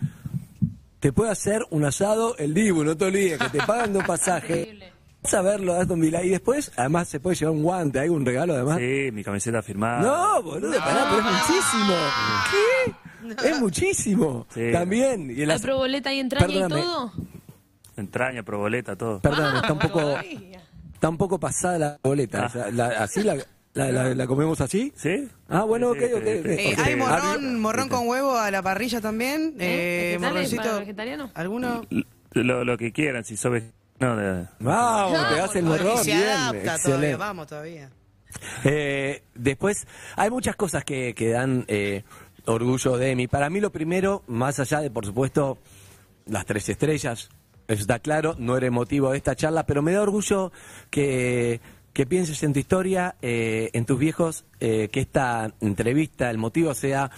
Te 1.01 1.13
puede 1.13 1.31
hacer 1.33 1.63
un 1.71 1.85
asado 1.85 2.37
el 2.39 2.55
Dibu, 2.55 2.85
no 2.85 2.97
te 2.97 3.07
olvides, 3.07 3.39
que 3.39 3.49
te 3.59 3.59
pagan 3.67 3.93
dos 3.93 4.05
pasajes. 4.05 4.59
Increíble. 4.61 4.93
Vas 5.23 5.35
a 5.35 5.43
verlo, 5.43 5.75
Aston 5.75 6.01
Villa, 6.01 6.23
y 6.25 6.31
después, 6.31 6.73
además, 6.77 7.09
se 7.09 7.21
puede 7.21 7.37
llevar 7.37 7.55
un 7.55 7.63
guante, 7.63 8.01
hay 8.01 8.09
un 8.09 8.25
regalo 8.27 8.55
además. 8.55 8.79
Sí, 8.79 9.11
mi 9.13 9.23
camiseta 9.23 9.63
firmada. 9.63 10.01
No, 10.03 10.43
boludo, 10.43 10.77
pará, 10.79 11.07
pero 11.11 11.21
es 11.21 11.25
muchísimo. 11.49 11.95
¿Qué? 13.41 13.49
Es 13.51 13.61
muchísimo. 13.61 14.47
Sí. 14.53 14.73
También. 14.73 15.31
Y 15.31 15.43
el 15.43 15.51
¿Hay 15.51 15.57
as- 15.57 15.63
proboleta 15.63 16.13
y 16.13 16.19
entraña 16.19 16.47
Perdóname. 16.47 16.81
y 16.81 16.85
todo? 16.85 17.13
Entraña, 17.97 18.43
proboleta, 18.43 18.97
todo. 18.97 19.21
Perdón, 19.21 19.57
está 19.57 19.73
un 19.73 19.79
poco, 19.79 20.15
está 20.95 21.09
un 21.09 21.17
poco 21.19 21.39
pasada 21.39 21.79
la 21.79 21.99
boleta. 22.03 22.45
Ah. 22.45 22.47
O 22.47 22.51
sea, 22.51 22.71
la- 22.71 22.89
¿Así 23.03 23.23
la, 23.23 23.37
la, 23.75 23.93
la- 23.93 24.15
la 24.15 24.27
comemos 24.27 24.61
así? 24.61 24.93
¿Sí? 24.97 25.29
Ah, 25.49 25.65
bueno, 25.65 25.93
Sí, 25.95 26.01
ok, 26.05 26.11
ok. 26.17 26.27
Eh, 26.27 26.75
Ok. 26.79 26.87
hay 26.87 26.97
morrón, 26.97 27.61
morrón 27.61 27.89
con 27.89 28.09
huevo 28.09 28.37
a 28.39 28.51
la 28.51 28.63
parrilla 28.63 29.01
también. 29.01 29.55
¿Eh? 29.59 30.15
Eh, 30.15 30.19
¿Vegetales 30.19 30.53
morroncito. 30.53 30.79
vegetariano? 30.81 31.31
¿Alguno? 31.35 31.83
Lo, 32.33 32.65
lo 32.65 32.79
que 32.79 32.93
quieran, 32.93 33.25
si 33.25 33.37
sos 33.37 33.53
vegetariano, 33.53 34.17
de- 34.17 34.47
Vamos, 34.61 35.29
te 35.29 35.35
das 35.37 35.57
el 35.57 35.65
morrón, 35.65 35.99
se 35.99 36.05
bien, 36.17 36.23
adapta 36.29 36.53
todavía, 36.53 36.75
excelente. 36.77 37.17
vamos 37.17 37.47
todavía. 37.47 37.91
Eh, 38.65 39.23
después, 39.35 39.87
hay 40.17 40.31
muchas 40.31 40.57
cosas 40.57 40.85
que, 40.85 41.15
que 41.15 41.29
dan 41.31 41.65
eh, 41.69 42.05
orgullo 42.47 42.97
de 42.97 43.15
mí. 43.15 43.29
Para 43.29 43.51
mí 43.51 43.61
lo 43.61 43.71
primero, 43.71 44.23
más 44.27 44.59
allá 44.59 44.81
de, 44.81 44.91
por 44.91 45.05
supuesto, 45.05 45.59
las 46.27 46.47
tres 46.47 46.69
estrellas, 46.69 47.29
está 47.81 47.99
claro, 47.99 48.35
no 48.39 48.57
era 48.57 48.67
el 48.67 48.73
motivo 48.73 49.11
de 49.11 49.17
esta 49.17 49.35
charla, 49.37 49.67
pero 49.67 49.83
me 49.83 49.93
da 49.93 50.03
orgullo 50.03 50.53
que, 50.91 51.61
que 51.93 52.07
pienses 52.07 52.43
en 52.43 52.53
tu 52.53 52.59
historia, 52.59 53.17
eh, 53.23 53.71
en 53.73 53.85
tus 53.85 53.99
viejos, 53.99 54.45
eh, 54.61 54.89
que 54.91 55.01
esta 55.01 55.53
entrevista, 55.61 56.31
el 56.31 56.39
motivo 56.39 56.75
sea 56.75 57.11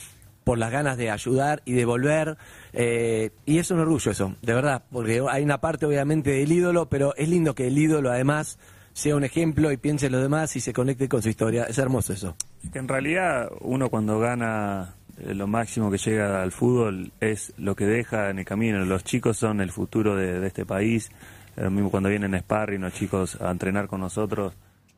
por 0.45 0.59
las 0.59 0.71
ganas 0.71 0.97
de 0.99 1.11
ayudar 1.11 1.63
y 1.65 1.73
de 1.73 1.85
volver. 1.85 2.37
eh, 2.73 3.31
y 3.47 3.59
es 3.59 3.71
un 3.71 3.81
orgullo 3.81 4.11
eso, 4.11 4.37
de 4.43 4.55
verdad, 4.55 4.85
porque 4.93 5.23
hay 5.31 5.43
una 5.43 5.61
parte 5.61 5.87
obviamente 5.87 6.31
del 6.31 6.53
ídolo, 6.53 6.89
pero 6.89 7.15
es 7.17 7.29
lindo 7.29 7.55
que 7.55 7.69
el 7.69 7.79
ídolo 7.79 8.11
además 8.11 8.59
sea 8.93 9.17
un 9.17 9.25
ejemplo 9.25 9.73
y 9.73 9.77
piense 9.77 10.07
en 10.07 10.13
los 10.13 10.23
demás 10.23 10.55
y 10.57 10.61
se 10.61 10.73
conecte 10.73 11.09
con 11.09 11.21
su 11.21 11.29
historia. 11.29 11.65
Es 11.65 11.79
hermoso 11.79 12.13
eso. 12.13 12.37
En 12.73 12.89
realidad 12.89 13.51
uno 13.61 13.91
cuando 13.91 14.19
gana 14.21 14.95
lo 15.18 15.47
máximo 15.47 15.90
que 15.90 15.99
llega 15.99 16.42
al 16.42 16.52
fútbol 16.52 17.12
es 17.21 17.52
lo 17.59 17.76
que 17.76 17.87
deja 17.87 18.30
en 18.30 18.38
el 18.40 18.44
camino. 18.44 18.85
Los 18.85 19.04
chicos 19.04 19.37
son 19.37 19.61
el 19.61 19.71
futuro 19.71 20.16
de, 20.16 20.47
este 20.47 20.66
país. 20.66 21.11
Eh, 21.56 21.71
mismo 21.71 21.90
cuando 21.90 22.09
vienen 22.09 22.35
a 22.35 22.40
Sparring 22.40 22.80
los 22.80 22.92
chicos 22.92 23.40
a 23.40 23.50
entrenar 23.50 23.87
con 23.87 24.00
nosotros, 24.00 24.54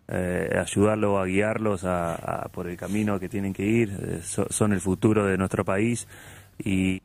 eh, 0.09 0.57
ayudarlos, 0.59 1.21
a 1.21 1.25
guiarlos 1.25 1.85
a, 1.85 2.49
por 2.53 2.69
el 2.69 2.77
camino 2.77 3.21
que 3.21 3.29
tienen 3.29 3.53
que 3.53 3.65
ir. 3.65 3.91
Eh, 3.91 4.21
so- 4.23 4.47
son 4.51 4.73
el 4.73 4.81
futuro 4.81 5.27
de 5.27 5.37
nuestro 5.37 5.65
país 5.65 6.07
y 6.59 7.03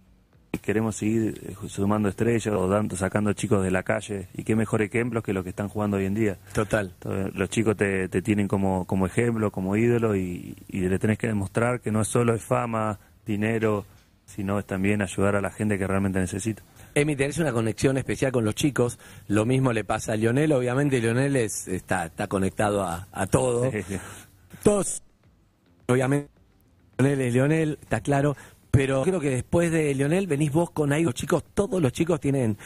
queremos 0.60 0.96
seguir 0.96 1.40
eh, 1.44 1.68
sumando 1.68 2.10
estrellas 2.10 2.54
o 2.54 2.68
dando, 2.68 2.96
sacando 2.96 3.34
chicos 3.34 3.64
de 3.64 3.72
la 3.72 3.84
calle. 3.84 4.28
Y 4.34 4.44
qué 4.44 4.56
mejor 4.56 4.82
ejemplo 4.82 5.22
que 5.22 5.34
los 5.34 5.44
que 5.44 5.50
están 5.52 5.70
jugando 5.70 5.98
hoy 5.98 6.06
en 6.06 6.14
día. 6.14 6.38
Total. 6.54 6.94
Los 7.34 7.50
chicos 7.50 7.78
te, 7.78 8.10
te 8.10 8.22
tienen 8.22 8.48
como, 8.48 8.86
como 8.86 9.06
ejemplo, 9.06 9.52
como 9.52 9.76
ídolo 9.78 10.16
y, 10.16 10.56
y 10.68 10.82
le 10.82 11.00
tenés 11.00 11.18
que 11.18 11.28
demostrar 11.28 11.80
que 11.82 11.92
no 11.92 12.04
solo 12.04 12.34
es 12.34 12.44
fama, 12.44 13.00
dinero, 13.26 13.86
sino 14.26 14.60
es 14.60 14.66
también 14.66 15.02
ayudar 15.02 15.36
a 15.36 15.42
la 15.42 15.52
gente 15.52 15.78
que 15.78 15.88
realmente 15.88 16.20
necesita. 16.20 16.64
Emi, 16.94 17.16
tenés 17.16 17.38
una 17.38 17.54
conexión 17.54 17.98
especial 17.98 18.32
con 18.32 18.44
los 18.44 18.56
chicos. 18.56 19.00
Lo 19.28 19.46
mismo 19.46 19.72
le 19.72 19.84
pasa 19.84 20.14
a 20.14 20.16
Lionel. 20.16 20.52
Obviamente, 20.52 21.00
Lionel 21.00 21.36
es, 21.36 21.68
está, 21.68 22.06
está 22.06 22.28
conectado 22.28 22.84
a, 22.84 23.08
a 23.12 23.28
todo. 23.28 23.72
Todos, 24.64 25.02
obviamente, 25.88 26.30
Lionel 26.98 27.22
es 27.22 27.34
Lionel, 27.34 27.80
está 27.82 28.02
claro. 28.02 28.36
Pero 28.72 29.04
creo 29.04 29.20
que 29.20 29.30
después 29.30 29.70
de 29.72 29.94
Lionel 29.94 30.28
venís 30.28 30.52
vos 30.52 30.72
con 30.72 30.94
algo, 30.94 31.12
chicos. 31.12 31.44
Todos 31.54 31.82
los 31.82 31.92
chicos 31.92 32.20
tienen 32.22 32.58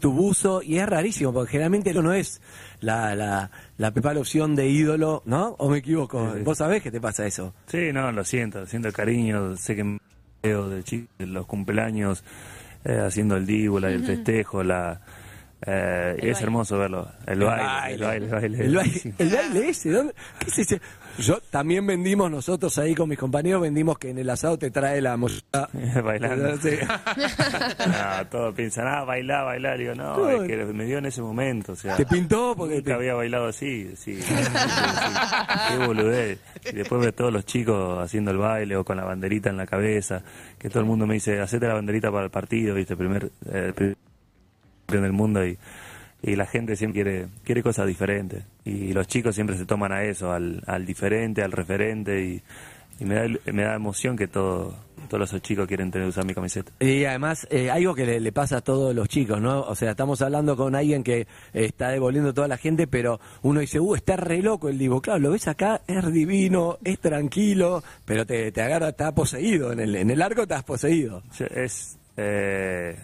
tu 0.00 0.12
buzo 0.12 0.62
y 0.62 0.78
es 0.78 0.88
rarísimo 0.88 1.32
porque 1.32 1.52
generalmente 1.52 1.92
no 1.92 2.12
es 2.12 2.40
la, 2.80 3.14
la, 3.14 3.50
la 3.76 3.90
principal 3.90 4.16
opción 4.18 4.56
de 4.56 4.68
ídolo, 4.68 5.22
¿no? 5.26 5.56
¿O 5.58 5.68
me 5.68 5.78
equivoco? 5.78 6.32
Sí, 6.32 6.38
sí. 6.38 6.44
¿Vos 6.44 6.58
sabés 6.58 6.82
que 6.82 6.90
te 6.90 7.00
pasa 7.00 7.26
eso? 7.26 7.54
Sí, 7.66 7.92
no, 7.92 8.10
lo 8.10 8.24
siento, 8.24 8.66
siento 8.66 8.88
el 8.88 8.94
cariño, 8.94 9.56
sé 9.56 9.76
que 9.76 9.84
me 9.84 9.98
veo 10.42 10.68
de 10.70 10.82
los 11.18 11.44
cumpleaños, 11.46 12.24
eh, 12.84 12.98
haciendo 13.04 13.36
el 13.36 13.44
divo, 13.46 13.78
la- 13.78 13.90
el 13.90 14.02
festejo, 14.04 14.62
la... 14.62 15.02
eh, 15.66 16.14
El 16.18 16.28
es 16.28 16.32
baile. 16.34 16.38
hermoso 16.46 16.78
verlo, 16.78 17.08
el 17.26 17.40
baile, 17.40 17.94
el 17.94 18.00
baile, 18.00 18.24
el 18.24 18.30
baile. 18.30 18.64
El 18.64 18.74
baile, 18.74 19.14
el 19.18 19.28
baile 19.30 19.68
ese, 19.68 19.90
¿dónde? 19.90 20.14
¿Qué 20.38 20.46
es 20.48 20.58
ese? 20.60 20.80
Yo 21.18 21.38
también 21.50 21.86
vendimos 21.86 22.30
nosotros 22.30 22.76
ahí 22.78 22.94
con 22.94 23.08
mis 23.08 23.18
compañeros, 23.18 23.60
vendimos 23.60 23.98
que 23.98 24.10
en 24.10 24.18
el 24.18 24.30
asado 24.30 24.56
te 24.58 24.70
trae 24.70 25.00
la 25.02 25.16
mochila. 25.16 25.68
Bailando. 26.04 26.56
Sí. 26.62 26.70
No, 27.86 28.26
todos 28.30 28.54
piensan, 28.54 28.86
ah, 28.88 29.04
bailar, 29.04 29.44
bailar. 29.44 29.78
Digo, 29.78 29.94
no, 29.94 30.16
No. 30.16 30.30
es 30.30 30.48
que 30.48 30.56
me 30.66 30.84
dio 30.84 30.98
en 30.98 31.06
ese 31.06 31.20
momento. 31.22 31.72
O 31.72 31.76
sea, 31.76 31.96
¿Te 31.96 32.06
pintó? 32.06 32.54
Porque 32.56 32.76
Nunca 32.76 32.86
te- 32.86 32.94
había 32.94 33.14
bailado 33.14 33.46
así, 33.48 33.90
sí, 33.96 34.20
sí, 34.20 34.22
sí, 34.22 34.52
qué 35.68 35.86
boludez. 35.86 36.38
Y 36.70 36.76
después 36.76 37.00
ver 37.00 37.12
todos 37.12 37.32
los 37.32 37.44
chicos 37.46 37.98
haciendo 37.98 38.30
el 38.30 38.38
baile 38.38 38.76
o 38.76 38.84
con 38.84 38.96
la 38.96 39.04
banderita 39.04 39.50
en 39.50 39.56
la 39.56 39.66
cabeza, 39.66 40.22
que 40.58 40.68
todo 40.68 40.80
el 40.80 40.86
mundo 40.86 41.06
me 41.06 41.14
dice, 41.14 41.40
hacete 41.40 41.66
la 41.66 41.74
banderita 41.74 42.10
para 42.10 42.24
el 42.24 42.30
partido, 42.30 42.74
viste, 42.74 42.96
primer, 42.96 43.30
eh, 43.52 43.72
primer 43.74 43.96
campeón 44.86 45.02
del 45.04 45.12
mundo 45.12 45.44
y, 45.46 45.58
y 46.22 46.36
la 46.36 46.46
gente 46.46 46.76
siempre 46.76 47.02
quiere, 47.02 47.26
quiere 47.44 47.62
cosas 47.62 47.86
diferentes. 47.86 48.44
Y 48.64 48.92
los 48.92 49.06
chicos 49.06 49.34
siempre 49.34 49.56
se 49.56 49.66
toman 49.66 49.92
a 49.92 50.04
eso, 50.04 50.32
al, 50.32 50.62
al 50.66 50.84
diferente, 50.84 51.42
al 51.42 51.52
referente 51.52 52.22
y, 52.22 52.42
y 52.98 53.04
me, 53.04 53.14
da, 53.14 53.26
me 53.52 53.62
da 53.62 53.74
emoción 53.74 54.16
que 54.16 54.28
todo, 54.28 54.76
todos 55.08 55.30
esos 55.30 55.40
chicos 55.40 55.66
quieren 55.66 55.90
tener 55.90 56.06
usar 56.06 56.26
mi 56.26 56.34
camiseta. 56.34 56.70
Y 56.78 57.04
además, 57.06 57.46
eh, 57.50 57.70
algo 57.70 57.94
que 57.94 58.04
le, 58.04 58.20
le 58.20 58.32
pasa 58.32 58.58
a 58.58 58.60
todos 58.60 58.94
los 58.94 59.08
chicos, 59.08 59.40
¿no? 59.40 59.62
O 59.62 59.74
sea, 59.74 59.92
estamos 59.92 60.20
hablando 60.20 60.56
con 60.56 60.74
alguien 60.74 61.02
que 61.02 61.20
eh, 61.20 61.26
está 61.52 61.88
devolviendo 61.88 62.34
toda 62.34 62.48
la 62.48 62.58
gente, 62.58 62.86
pero 62.86 63.18
uno 63.40 63.60
dice, 63.60 63.80
uh, 63.80 63.94
está 63.94 64.16
re 64.16 64.42
loco 64.42 64.68
el 64.68 64.76
Divo. 64.76 65.00
Claro, 65.00 65.20
lo 65.20 65.30
ves 65.30 65.48
acá, 65.48 65.80
es 65.86 66.12
divino, 66.12 66.76
es 66.84 66.98
tranquilo, 67.00 67.82
pero 68.04 68.26
te, 68.26 68.52
te 68.52 68.60
agarra, 68.60 68.90
está 68.90 69.14
poseído. 69.14 69.72
En 69.72 69.80
el, 69.80 69.96
en 69.96 70.10
el 70.10 70.20
arco 70.20 70.42
estás 70.42 70.64
poseído. 70.64 71.22
Es 71.38 71.98
eh, 72.18 72.96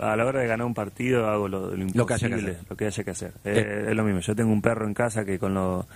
a 0.00 0.16
la 0.16 0.24
hora 0.26 0.40
de 0.40 0.46
ganar 0.46 0.66
un 0.66 0.74
partido 0.74 1.28
hago 1.28 1.48
lo, 1.48 1.74
lo 1.76 1.86
Lo 1.94 2.06
que 2.06 2.14
haya 2.14 2.28
que 2.28 2.34
imposible, 2.34 2.52
hacer. 2.52 2.66
lo 2.70 2.76
que 2.76 2.86
haya 2.86 3.04
que 3.04 3.10
hacer. 3.10 3.32
Eh, 3.44 3.52
Eh. 3.56 3.86
Es 3.90 3.96
lo 3.96 4.04
mismo. 4.04 4.20
Yo 4.20 4.34
tengo 4.34 4.52
un 4.52 4.62
perro 4.62 4.86
en 4.86 4.94
casa 4.94 5.24
que 5.24 5.38
con 5.38 5.54
los 5.54 5.86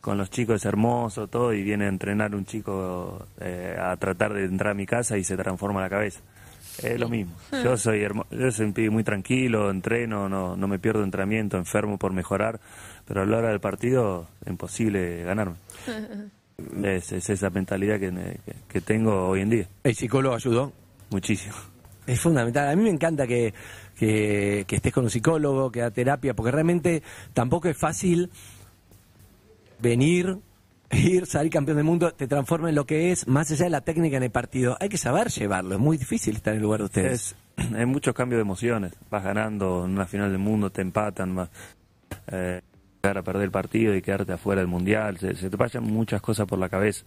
con 0.00 0.16
los 0.16 0.30
chicos 0.30 0.56
es 0.56 0.64
hermoso 0.64 1.26
todo 1.28 1.52
y 1.52 1.62
viene 1.62 1.84
a 1.84 1.88
entrenar 1.88 2.34
un 2.34 2.46
chico 2.46 3.26
eh, 3.38 3.76
a 3.78 3.94
tratar 3.98 4.32
de 4.32 4.44
entrar 4.46 4.70
a 4.70 4.74
mi 4.74 4.86
casa 4.86 5.18
y 5.18 5.24
se 5.24 5.36
transforma 5.36 5.82
la 5.82 5.90
cabeza. 5.90 6.20
Es 6.82 6.98
lo 6.98 7.08
mismo. 7.10 7.34
Yo 7.62 7.76
soy 7.76 8.00
hermo- 8.02 8.24
yo 8.30 8.50
soy 8.50 8.64
un 8.66 8.72
pibe 8.72 8.88
muy 8.88 9.04
tranquilo, 9.04 9.68
entreno, 9.70 10.26
no, 10.30 10.56
no 10.56 10.68
me 10.68 10.78
pierdo 10.78 11.04
entrenamiento, 11.04 11.58
enfermo 11.58 11.98
por 11.98 12.14
mejorar, 12.14 12.60
pero 13.06 13.20
a 13.20 13.26
la 13.26 13.36
hora 13.38 13.48
del 13.50 13.60
partido 13.60 14.26
imposible 14.46 15.22
ganarme. 15.24 15.56
Es, 16.84 17.10
es 17.12 17.30
esa 17.30 17.48
mentalidad 17.48 17.98
que, 17.98 18.10
que- 18.10 18.54
que 18.68 18.80
tengo 18.82 19.28
hoy 19.28 19.40
en 19.40 19.48
día, 19.50 19.66
El 19.82 19.94
psicólogo 19.94 20.34
ayudó. 20.34 20.72
muchísimo. 21.10 21.54
Es 22.10 22.18
fundamental. 22.18 22.68
A 22.68 22.74
mí 22.74 22.82
me 22.82 22.90
encanta 22.90 23.24
que, 23.24 23.54
que, 23.96 24.66
estés 24.68 24.92
con 24.92 25.04
un 25.04 25.10
psicólogo, 25.10 25.70
que 25.70 25.78
da 25.78 25.92
terapia, 25.92 26.34
porque 26.34 26.50
realmente 26.50 27.04
tampoco 27.32 27.68
es 27.68 27.76
fácil 27.76 28.30
venir, 29.78 30.38
ir, 30.90 31.26
salir 31.26 31.52
campeón 31.52 31.76
del 31.76 31.84
mundo, 31.84 32.12
te 32.12 32.26
transforma 32.26 32.68
en 32.68 32.74
lo 32.74 32.84
que 32.84 33.12
es, 33.12 33.28
más 33.28 33.52
allá 33.52 33.64
de 33.66 33.70
la 33.70 33.82
técnica 33.82 34.16
en 34.16 34.24
el 34.24 34.32
partido. 34.32 34.76
Hay 34.80 34.88
que 34.88 34.98
saber 34.98 35.28
llevarlo, 35.28 35.76
es 35.76 35.80
muy 35.80 35.98
difícil 35.98 36.34
estar 36.34 36.52
en 36.52 36.58
el 36.58 36.64
lugar 36.64 36.80
de 36.80 36.86
ustedes. 36.86 37.36
Es, 37.56 37.72
hay 37.74 37.86
muchos 37.86 38.12
cambios 38.12 38.38
de 38.38 38.42
emociones. 38.42 38.92
Vas 39.08 39.22
ganando 39.22 39.84
en 39.84 39.92
una 39.92 40.06
final 40.06 40.32
del 40.32 40.40
mundo, 40.40 40.70
te 40.70 40.82
empatan, 40.82 41.32
más 41.32 41.48
eh, 42.26 42.60
a 43.02 43.22
perder 43.22 43.44
el 43.44 43.50
partido 43.52 43.94
y 43.94 44.02
quedarte 44.02 44.32
afuera 44.32 44.62
del 44.62 44.68
mundial. 44.68 45.16
Se, 45.18 45.36
se 45.36 45.48
te 45.48 45.56
pasan 45.56 45.84
muchas 45.84 46.20
cosas 46.20 46.48
por 46.48 46.58
la 46.58 46.68
cabeza. 46.68 47.04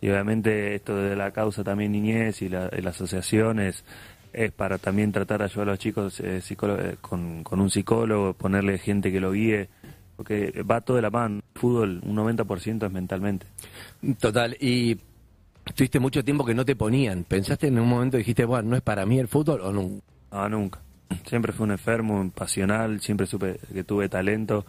Y 0.00 0.08
obviamente 0.10 0.74
esto 0.74 0.96
de 0.96 1.16
la 1.16 1.32
causa 1.32 1.64
también 1.64 1.90
niñez 1.90 2.40
y 2.42 2.48
la, 2.48 2.70
y 2.76 2.82
la 2.82 2.90
asociación 2.90 3.58
es, 4.34 4.52
para 4.52 4.78
también 4.78 5.12
tratar 5.12 5.38
de 5.38 5.44
ayudar 5.44 5.68
a 5.68 5.70
los 5.72 5.78
chicos 5.78 6.20
eh, 6.20 6.40
eh, 6.40 6.96
con, 7.00 7.42
con 7.44 7.60
un 7.60 7.70
psicólogo, 7.70 8.34
ponerle 8.34 8.78
gente 8.78 9.12
que 9.12 9.20
lo 9.20 9.32
guíe, 9.32 9.68
porque 10.16 10.62
va 10.62 10.80
todo 10.80 10.96
de 10.96 11.02
la 11.02 11.10
mano. 11.10 11.36
El 11.54 11.60
fútbol, 11.60 12.00
un 12.04 12.16
90% 12.16 12.86
es 12.86 12.92
mentalmente. 12.92 13.46
Total, 14.18 14.56
y 14.60 14.98
tuviste 15.74 15.98
mucho 16.00 16.24
tiempo 16.24 16.44
que 16.44 16.54
no 16.54 16.64
te 16.64 16.76
ponían. 16.76 17.24
¿Pensaste 17.24 17.68
en 17.68 17.78
un 17.78 17.88
momento, 17.88 18.16
dijiste, 18.16 18.44
bueno, 18.44 18.70
no 18.70 18.76
es 18.76 18.82
para 18.82 19.06
mí 19.06 19.18
el 19.18 19.28
fútbol 19.28 19.60
o 19.62 19.72
no? 19.72 20.00
No, 20.32 20.48
nunca. 20.48 20.80
Siempre 21.26 21.52
fui 21.52 21.64
un 21.64 21.72
enfermo, 21.72 22.20
un 22.20 22.30
pasional, 22.30 23.00
siempre 23.00 23.26
supe 23.26 23.58
que 23.72 23.84
tuve 23.84 24.08
talento. 24.08 24.66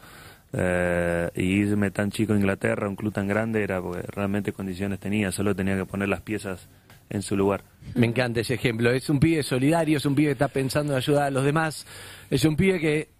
eh, 0.54 1.30
y 1.36 1.44
irme 1.44 1.92
tan 1.92 2.12
chico 2.12 2.34
a 2.34 2.38
Inglaterra, 2.38 2.88
un 2.88 2.96
club 2.96 3.12
tan 3.12 3.28
grande, 3.28 3.62
era 3.64 3.82
porque 3.82 4.04
realmente 4.04 4.54
condiciones 4.54 5.00
tenía, 5.00 5.32
solo 5.32 5.54
tenía 5.56 5.76
que 5.76 5.86
poner 5.86 6.08
las 6.08 6.22
piezas 6.22 6.70
en 7.10 7.22
su 7.22 7.36
lugar. 7.36 7.64
Me 7.94 8.08
encanta 8.08 8.42
ese 8.42 8.56
ejemplo. 8.56 8.92
Es 8.92 9.10
un 9.10 9.20
pibe 9.20 9.44
solidario, 9.44 9.98
es 9.98 10.06
un 10.06 10.16
pibe 10.16 10.28
que 10.28 10.34
está 10.34 10.48
pensando 10.48 10.94
en 10.94 10.98
ayudar 10.98 11.24
a 11.24 11.32
los 11.32 11.44
demás, 11.44 11.86
es 12.30 12.44
un 12.46 12.56
pibe 12.56 12.80
que 12.80 13.16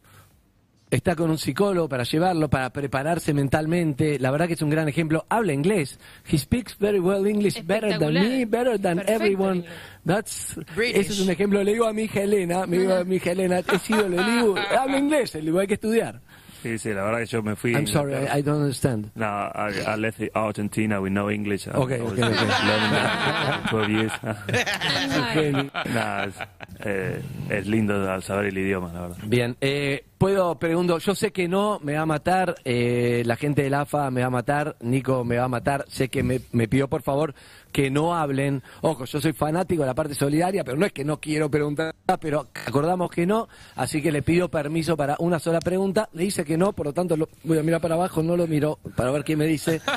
está 0.92 1.16
con 1.16 1.30
un 1.30 1.38
psicólogo 1.38 1.90
para 1.90 2.04
llevarlo, 2.04 2.50
para 2.50 2.70
prepararse 2.72 3.34
mentalmente. 3.34 4.20
La 4.20 4.32
verdad 4.32 4.48
que 4.48 4.54
es 4.54 4.62
un 4.62 4.70
gran 4.70 4.88
ejemplo. 4.88 5.26
Habla 5.30 5.54
inglés. 5.54 6.00
He 6.32 6.38
speaks 6.38 6.78
very 6.78 7.00
well 7.00 7.26
English, 7.26 7.66
better 7.66 7.98
than 7.98 8.14
me, 8.14 8.46
better 8.46 8.80
than 8.80 8.98
Perfecto 8.98 9.14
everyone. 9.14 9.66
That's, 10.06 10.58
ese 10.78 11.14
es 11.14 11.20
un 11.20 11.30
ejemplo. 11.30 11.64
Le 11.64 11.74
digo 11.74 11.86
a 11.86 11.94
mi 11.94 12.04
hija 12.04 12.22
Elena, 12.22 12.66
me 12.66 12.78
digo 12.78 12.94
a 12.94 13.04
mi 13.04 13.16
hija 13.16 13.32
Elena, 13.32 13.60
he 13.60 13.80
sido, 13.80 14.08
le 14.08 14.24
digo, 14.24 14.56
habla 14.78 14.98
inglés, 14.98 15.34
le 15.36 15.42
digo, 15.42 15.60
hay 15.60 15.68
que 15.68 15.74
estudiar. 15.76 16.22
Sí, 16.66 16.80
sí, 16.80 16.90
la 16.94 17.04
verdad 17.04 17.20
que 17.20 17.26
yo 17.28 17.44
me 17.44 17.56
fui. 17.56 17.74
I'm 17.76 17.86
sorry. 17.86 18.16
I, 18.16 18.40
I 18.40 18.42
don't 18.42 18.62
understand. 18.62 19.12
No, 19.14 19.28
I, 19.28 19.70
I 19.86 19.96
left 19.98 20.20
Argentina 20.34 21.00
with 21.00 21.12
no 21.12 21.30
English. 21.30 21.68
I 21.68 21.78
Okay, 21.78 22.02
was 22.02 22.14
okay, 22.14 22.24
okay. 22.24 22.48
learning 22.66 23.68
12 23.70 23.90
years. 23.92 24.12
Nah, 25.94 26.24
es, 26.26 26.34
eh, 26.80 27.22
es 27.50 27.68
lindo 27.68 28.20
saber 28.22 28.46
el 28.48 28.58
idioma, 28.58 28.92
la 28.92 29.02
verdad. 29.02 29.18
Bien, 29.28 29.56
eh, 29.62 30.06
puedo 30.18 30.58
pregunto, 30.58 30.98
yo 30.98 31.14
sé 31.14 31.32
que 31.32 31.48
no, 31.48 31.80
me 31.84 31.94
va 31.94 32.02
a 32.02 32.06
matar, 32.08 32.56
eh, 32.66 33.22
la 33.26 33.36
gente 33.36 33.62
del 33.62 33.76
AFA 33.76 34.10
me 34.10 34.22
va 34.22 34.28
a 34.28 34.32
matar, 34.32 34.76
Nico 34.82 35.24
me 35.24 35.38
va 35.38 35.44
a 35.44 35.50
matar, 35.50 35.86
sé 35.88 36.10
que 36.10 36.24
me, 36.24 36.42
me 36.52 36.68
pidió 36.68 36.88
por 36.88 37.04
favor 37.04 37.36
que 37.76 37.92
no 37.92 38.16
hablen, 38.16 38.64
ojo, 38.84 39.04
yo 39.04 39.20
soy 39.20 39.34
fanático 39.34 39.82
de 39.82 39.88
la 39.88 39.94
parte 39.94 40.16
solidaria, 40.16 40.64
pero 40.64 40.78
no 40.78 40.86
es 40.86 40.94
que 40.94 41.04
no 41.04 41.20
quiero 41.20 41.52
preguntar, 41.52 41.94
pero 42.22 42.48
acordamos 42.66 43.12
que 43.12 43.26
no, 43.26 43.50
así 43.76 44.02
que 44.02 44.14
le 44.14 44.22
pido 44.22 44.48
permiso 44.50 44.96
para 44.96 45.18
una 45.20 45.40
sola 45.40 45.60
pregunta, 45.60 46.08
le 46.14 46.24
dice 46.24 46.46
que 46.46 46.58
no, 46.58 46.72
por 46.72 46.86
lo 46.86 46.94
tanto 46.94 47.18
lo- 47.18 47.28
voy 47.44 47.58
a 47.58 47.64
mirar 47.64 47.82
para 47.82 47.96
abajo, 47.96 48.24
no 48.24 48.38
lo 48.38 48.48
miro 48.48 48.80
para 48.96 49.12
ver 49.12 49.26
qué 49.26 49.36
me 49.36 49.46
dice. 49.46 49.82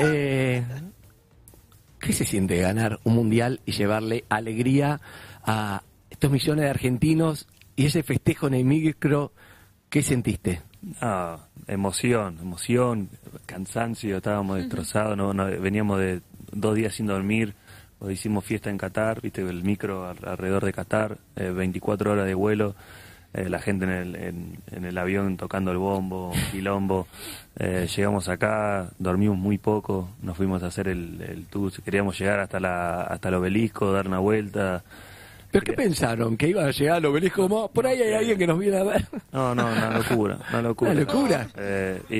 Eh, 0.00 0.62
¿Qué 1.98 2.12
se 2.12 2.24
siente 2.24 2.56
ganar 2.58 3.00
un 3.02 3.14
mundial 3.16 3.60
y 3.66 3.72
llevarle 3.72 4.24
alegría 4.28 5.00
a 5.42 5.82
estos 6.10 6.30
millones 6.30 6.64
de 6.64 6.70
argentinos 6.70 7.48
y 7.74 7.86
ese 7.86 8.02
festejo 8.04 8.46
en 8.46 8.54
el 8.54 8.64
micro? 8.64 9.32
¿Qué 9.90 10.02
sentiste? 10.02 10.62
Ah, 11.00 11.38
emoción, 11.66 12.38
emoción, 12.40 13.08
cansancio, 13.46 14.18
estábamos 14.18 14.58
destrozados, 14.58 15.16
no, 15.16 15.34
no- 15.34 15.46
veníamos 15.60 15.98
de 15.98 16.20
dos 16.52 16.74
días 16.74 16.94
sin 16.94 17.06
dormir, 17.06 17.54
hoy 18.00 18.14
hicimos 18.14 18.44
fiesta 18.44 18.70
en 18.70 18.78
Qatar, 18.78 19.20
viste 19.20 19.42
el 19.42 19.62
micro 19.64 20.06
al- 20.08 20.18
alrededor 20.26 20.64
de 20.64 20.72
Qatar, 20.72 21.18
eh, 21.36 21.50
24 21.50 22.12
horas 22.12 22.26
de 22.26 22.34
vuelo, 22.34 22.74
eh, 23.34 23.48
la 23.50 23.58
gente 23.58 23.84
en 23.84 23.90
el, 23.90 24.16
en, 24.16 24.58
en 24.70 24.84
el 24.84 24.96
avión 24.96 25.36
tocando 25.36 25.70
el 25.70 25.78
bombo, 25.78 26.32
quilombo, 26.50 27.06
eh, 27.58 27.86
llegamos 27.94 28.28
acá, 28.28 28.90
dormimos 28.98 29.36
muy 29.36 29.58
poco, 29.58 30.08
nos 30.22 30.36
fuimos 30.36 30.62
a 30.62 30.68
hacer 30.68 30.88
el, 30.88 31.20
el 31.20 31.46
tour, 31.46 31.70
queríamos 31.82 32.18
llegar 32.18 32.40
hasta 32.40 32.58
la 32.60 33.02
hasta 33.02 33.28
el 33.28 33.34
obelisco, 33.34 33.92
dar 33.92 34.06
una 34.08 34.18
vuelta, 34.18 34.82
¿Pero 35.50 35.64
qué 35.64 35.72
pensaron? 35.72 36.36
¿Que 36.36 36.48
iban 36.48 36.66
a 36.66 36.70
llegar 36.70 36.96
al 36.96 37.04
obelisco 37.06 37.42
como, 37.48 37.68
por 37.70 37.86
ahí 37.86 38.00
hay 38.02 38.12
alguien 38.14 38.38
que 38.38 38.46
nos 38.46 38.58
viene 38.58 38.76
a 38.78 38.84
ver? 38.84 39.06
No, 39.32 39.54
no, 39.54 39.66
una 39.66 39.90
locura, 39.96 40.38
una 40.50 40.62
locura. 40.68 40.90
Una 40.90 41.00
locura. 41.00 41.48
Eh, 41.56 42.02
y, 42.10 42.16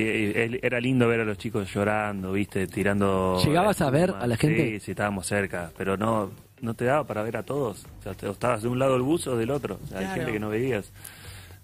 y 0.55 0.59
era 0.61 0.79
lindo 0.79 1.07
ver 1.07 1.19
a 1.19 1.25
los 1.25 1.37
chicos 1.37 1.71
llorando, 1.73 2.31
viste, 2.31 2.65
tirando... 2.67 3.39
¿Llegabas 3.45 3.81
a 3.81 3.89
ver 3.89 4.11
a 4.19 4.25
la 4.25 4.35
gente? 4.35 4.63
Sí, 4.63 4.79
sí, 4.79 4.91
estábamos 4.91 5.27
cerca, 5.27 5.71
pero 5.77 5.95
no 5.97 6.31
no 6.61 6.73
te 6.73 6.83
daba 6.83 7.05
para 7.05 7.23
ver 7.23 7.37
a 7.37 7.43
todos. 7.43 7.85
O 7.99 8.03
sea, 8.03 8.13
te- 8.15 8.29
estabas 8.29 8.61
de 8.63 8.67
un 8.67 8.77
lado 8.79 8.97
el 8.97 9.01
buzo 9.01 9.31
o 9.31 9.37
del 9.37 9.49
otro. 9.49 9.79
O 9.81 9.87
sea, 9.87 9.99
hay 9.99 10.05
Claro. 10.05 10.15
gente 10.19 10.33
que 10.33 10.39
no 10.41 10.49
veías. 10.49 10.91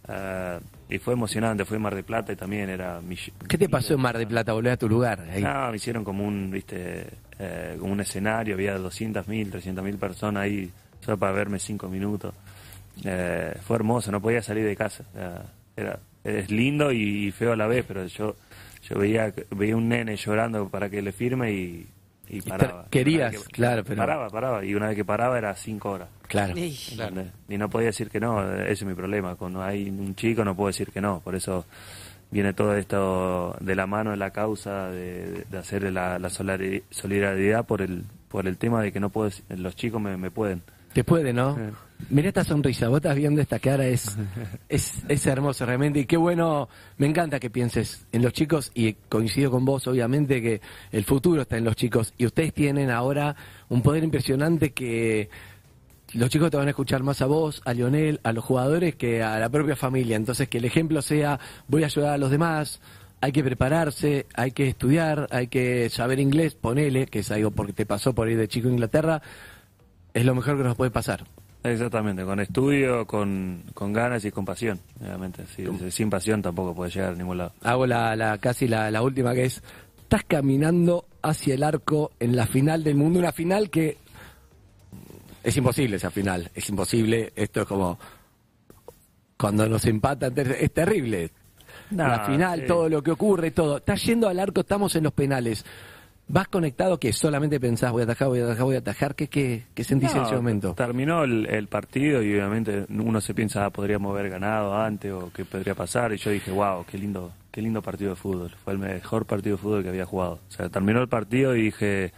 Ah, 0.08 0.60
y 0.88 1.00
fue 1.00 1.14
emocionante, 1.16 1.66
fue 1.66 1.78
en 1.78 1.84
Mar 1.84 1.96
de 1.96 2.04
Plata 2.04 2.32
y 2.32 2.36
también 2.36 2.70
era... 2.70 3.02
mill- 3.02 3.34
¿Qué 3.50 3.58
te 3.58 3.68
pasó 3.68 3.96
en 3.96 4.02
Mar 4.02 4.18
de 4.18 4.28
Plata? 4.28 4.54
Volver 4.54 4.74
a 4.74 4.78
tu 4.78 4.88
lugar. 4.88 5.20
Ahí. 5.32 5.42
No, 5.44 5.70
me 5.72 5.76
hicieron 5.78 6.04
como 6.04 6.24
un, 6.26 6.52
viste, 6.52 7.08
eh, 7.40 7.76
como 7.80 7.92
un 7.92 8.00
escenario, 8.02 8.54
había 8.54 8.78
200.000, 8.78 9.52
300.000 9.52 9.98
personas 9.98 10.44
ahí, 10.44 10.72
solo 11.06 11.18
para 11.18 11.32
verme 11.32 11.60
cinco 11.60 11.88
minutos. 11.88 12.34
Eh, 13.04 13.54
fue 13.66 13.76
hermoso, 13.78 14.12
no 14.12 14.22
podía 14.22 14.42
salir 14.42 14.66
de 14.66 14.76
casa. 14.76 15.04
era, 15.78 16.00
es 16.24 16.50
lindo 16.50 16.92
y 16.92 17.32
feo 17.32 17.54
a 17.54 17.56
la 17.56 17.68
vez, 17.68 17.86
pero 17.88 18.06
yo 18.08 18.36
yo 18.90 19.00
veía 19.00 19.34
veía 19.52 19.76
un 19.76 19.90
nene 19.90 20.16
llorando 20.16 20.70
para 20.70 20.90
que 20.90 21.02
le 21.02 21.12
firme 21.12 21.52
y, 21.52 21.88
y 22.30 22.42
paraba. 22.42 22.86
querías, 22.90 23.32
que- 23.36 23.52
claro, 23.52 23.84
pero- 23.84 23.98
Paraba, 23.98 24.30
paraba, 24.30 24.64
y 24.66 24.74
una 24.76 24.88
vez 24.88 24.96
que 24.96 25.06
paraba 25.06 25.38
era 25.38 25.56
cinco 25.56 25.92
horas. 25.92 26.08
Claro. 26.28 26.54
¿entendés? 26.56 27.32
Y 27.50 27.58
no 27.58 27.70
podía 27.70 27.88
decir 27.88 28.10
que 28.10 28.20
no, 28.20 28.42
ese 28.62 28.72
es 28.72 28.84
mi 28.86 28.94
problema. 28.96 29.36
Cuando 29.36 29.62
hay 29.62 29.90
un 29.90 30.16
chico 30.16 30.44
no 30.44 30.56
puedo 30.56 30.68
decir 30.68 30.90
que 30.92 31.02
no. 31.02 31.20
Por 31.20 31.36
eso 31.36 31.66
viene 32.32 32.54
todo 32.54 32.76
esto 32.76 33.56
de 33.60 33.76
la 33.76 33.86
mano 33.86 34.12
de 34.12 34.18
la 34.18 34.32
causa 34.32 34.90
de, 34.90 35.46
de 35.50 35.58
hacer 35.58 35.92
la, 35.92 36.18
la 36.18 36.30
solari- 36.30 36.84
solidaridad 36.90 37.66
por 37.66 37.82
el 37.82 38.04
por 38.30 38.48
el 38.48 38.58
tema 38.58 38.82
de 38.82 38.92
que 38.92 39.00
no 39.00 39.10
puedo, 39.10 39.30
los 39.50 39.76
chicos 39.76 40.02
me, 40.02 40.18
me 40.18 40.30
pueden. 40.32 40.62
Te 40.96 41.04
puede, 41.04 41.34
¿no? 41.34 41.56
Sí. 41.56 41.62
Mira 42.10 42.30
esta 42.30 42.46
sonrisa, 42.46 42.88
vos 42.88 43.00
estás 43.00 43.18
viendo 43.18 43.42
esta 43.42 43.60
cara, 43.60 43.86
es, 43.86 44.16
es, 44.70 45.04
es 45.10 45.28
hermoso 45.28 45.66
realmente. 45.66 46.00
Y 46.00 46.06
qué 46.06 46.16
bueno, 46.16 46.70
me 46.98 47.06
encanta 47.06 47.38
que 47.38 47.50
pienses 47.50 48.08
en 48.14 48.22
los 48.22 48.32
chicos 48.32 48.72
y 48.74 48.94
coincido 48.94 49.52
con 49.52 49.66
vos, 49.66 49.86
obviamente, 49.88 50.42
que 50.42 50.62
el 50.94 51.04
futuro 51.04 51.42
está 51.42 51.58
en 51.58 51.66
los 51.66 51.76
chicos. 51.76 52.14
Y 52.18 52.26
ustedes 52.26 52.54
tienen 52.54 52.92
ahora 52.92 53.36
un 53.68 53.82
poder 53.82 54.06
impresionante 54.06 54.72
que 54.72 55.30
los 56.14 56.30
chicos 56.30 56.50
te 56.50 56.56
van 56.56 56.68
a 56.68 56.70
escuchar 56.70 57.04
más 57.04 57.22
a 57.22 57.26
vos, 57.26 57.62
a 57.66 57.74
Lionel, 57.74 58.22
a 58.24 58.32
los 58.32 58.46
jugadores 58.46 58.96
que 58.96 59.22
a 59.22 59.38
la 59.38 59.50
propia 59.50 59.76
familia. 59.76 60.16
Entonces, 60.16 60.48
que 60.48 60.60
el 60.60 60.66
ejemplo 60.66 61.02
sea, 61.02 61.42
voy 61.68 61.84
a 61.84 61.88
ayudar 61.88 62.14
a 62.14 62.18
los 62.18 62.32
demás, 62.32 62.80
hay 63.20 63.34
que 63.34 63.44
prepararse, 63.44 64.28
hay 64.34 64.52
que 64.52 64.70
estudiar, 64.70 65.28
hay 65.32 65.48
que 65.48 65.90
saber 65.90 66.22
inglés, 66.22 66.56
ponele, 66.56 67.08
que 67.08 67.20
es 67.20 67.32
algo 67.32 67.52
porque 67.52 67.74
te 67.74 67.86
pasó 67.86 68.14
por 68.14 68.30
ir 68.30 68.38
de 68.38 68.48
chico 68.48 68.70
a 68.70 68.72
Inglaterra, 68.72 69.22
es 70.16 70.26
lo 70.26 70.34
mejor 70.34 70.58
que 70.58 70.64
nos 70.64 70.76
puede 70.76 70.92
pasar. 70.92 71.26
Exactamente, 71.62 72.24
con 72.24 72.40
estudio, 72.40 73.06
con, 73.06 73.64
con 73.74 73.92
ganas 73.92 74.24
y 74.24 74.32
con 74.32 74.46
pasión, 74.46 74.80
obviamente. 75.02 75.44
Sí, 75.56 75.66
sin 75.92 76.10
pasión 76.10 76.42
tampoco 76.42 76.74
puede 76.74 76.90
llegar 76.92 77.14
a 77.14 77.16
ningún 77.16 77.38
lado. 77.38 77.54
Hago 77.64 77.86
la, 77.86 78.16
la 78.16 78.38
casi 78.38 78.68
la, 78.68 78.90
la 78.92 79.02
última 79.02 79.34
que 79.34 79.46
es, 79.46 79.62
estás 79.98 80.24
caminando 80.26 81.06
hacia 81.22 81.56
el 81.56 81.64
arco 81.64 82.12
en 82.20 82.36
la 82.36 82.48
final 82.48 82.84
del 82.84 82.96
mundo, 82.96 83.20
una 83.20 83.34
final 83.34 83.70
que 83.70 83.98
es 85.44 85.58
imposible 85.58 85.98
esa 85.98 86.12
final, 86.12 86.50
es 86.56 86.70
imposible, 86.70 87.34
esto 87.36 87.62
es 87.62 87.68
como 87.68 88.00
cuando 89.38 89.68
nos 89.68 89.86
empatan, 89.86 90.34
es 90.38 90.72
terrible. 90.72 91.32
la 91.92 92.26
final, 92.26 92.62
sí. 92.62 92.68
todo 92.68 92.88
lo 92.88 93.04
que 93.04 93.12
ocurre, 93.12 93.52
todo. 93.52 93.78
Estás 93.78 94.02
yendo 94.06 94.30
al 94.30 94.40
arco, 94.40 94.62
estamos 94.62 94.96
en 94.96 95.04
los 95.04 95.14
penales. 95.14 95.66
¿Vas 96.28 96.48
conectado 96.48 97.00
que 97.00 97.14
solamente 97.14 97.60
pensás, 97.60 97.92
voy 97.92 98.02
a 98.02 98.06
atajar, 98.06 98.30
voy 98.30 98.40
a 98.40 98.46
atajar, 98.46 98.64
voy 98.64 98.76
a 98.76 98.80
atajar? 98.80 99.16
¿Qué, 99.16 99.28
qué, 99.28 99.66
qué 99.76 99.84
sentís 99.84 100.14
en 100.16 100.24
ese 100.24 100.36
momento? 100.36 100.74
Terminó 100.74 101.24
el, 101.24 101.46
el 101.46 101.68
partido 101.68 102.24
y 102.24 102.34
obviamente 102.34 102.86
uno 102.90 103.22
se 103.22 103.36
piensa, 103.36 103.66
ah, 103.66 103.70
podríamos 103.70 104.12
haber 104.12 104.32
ganado 104.32 104.76
antes 104.76 105.12
o 105.12 105.32
qué 105.32 105.46
podría 105.46 105.76
pasar. 105.76 106.14
Y 106.14 106.18
yo 106.18 106.32
dije, 106.32 106.50
wow, 106.52 106.84
qué 106.86 106.98
lindo, 106.98 107.32
qué 107.52 107.62
lindo 107.62 107.82
partido 107.84 108.12
de 108.12 108.16
fútbol. 108.16 108.50
Fue 108.64 108.74
el 108.74 108.80
mejor 108.80 109.26
partido 109.26 109.58
de 109.58 109.62
fútbol 109.62 109.84
que 109.84 109.90
había 109.90 110.06
jugado. 110.06 110.40
O 110.48 110.52
sea, 110.52 110.68
terminó 110.70 111.00
el 111.00 111.08
partido 111.08 111.56
y 111.56 111.62
dije, 111.64 112.12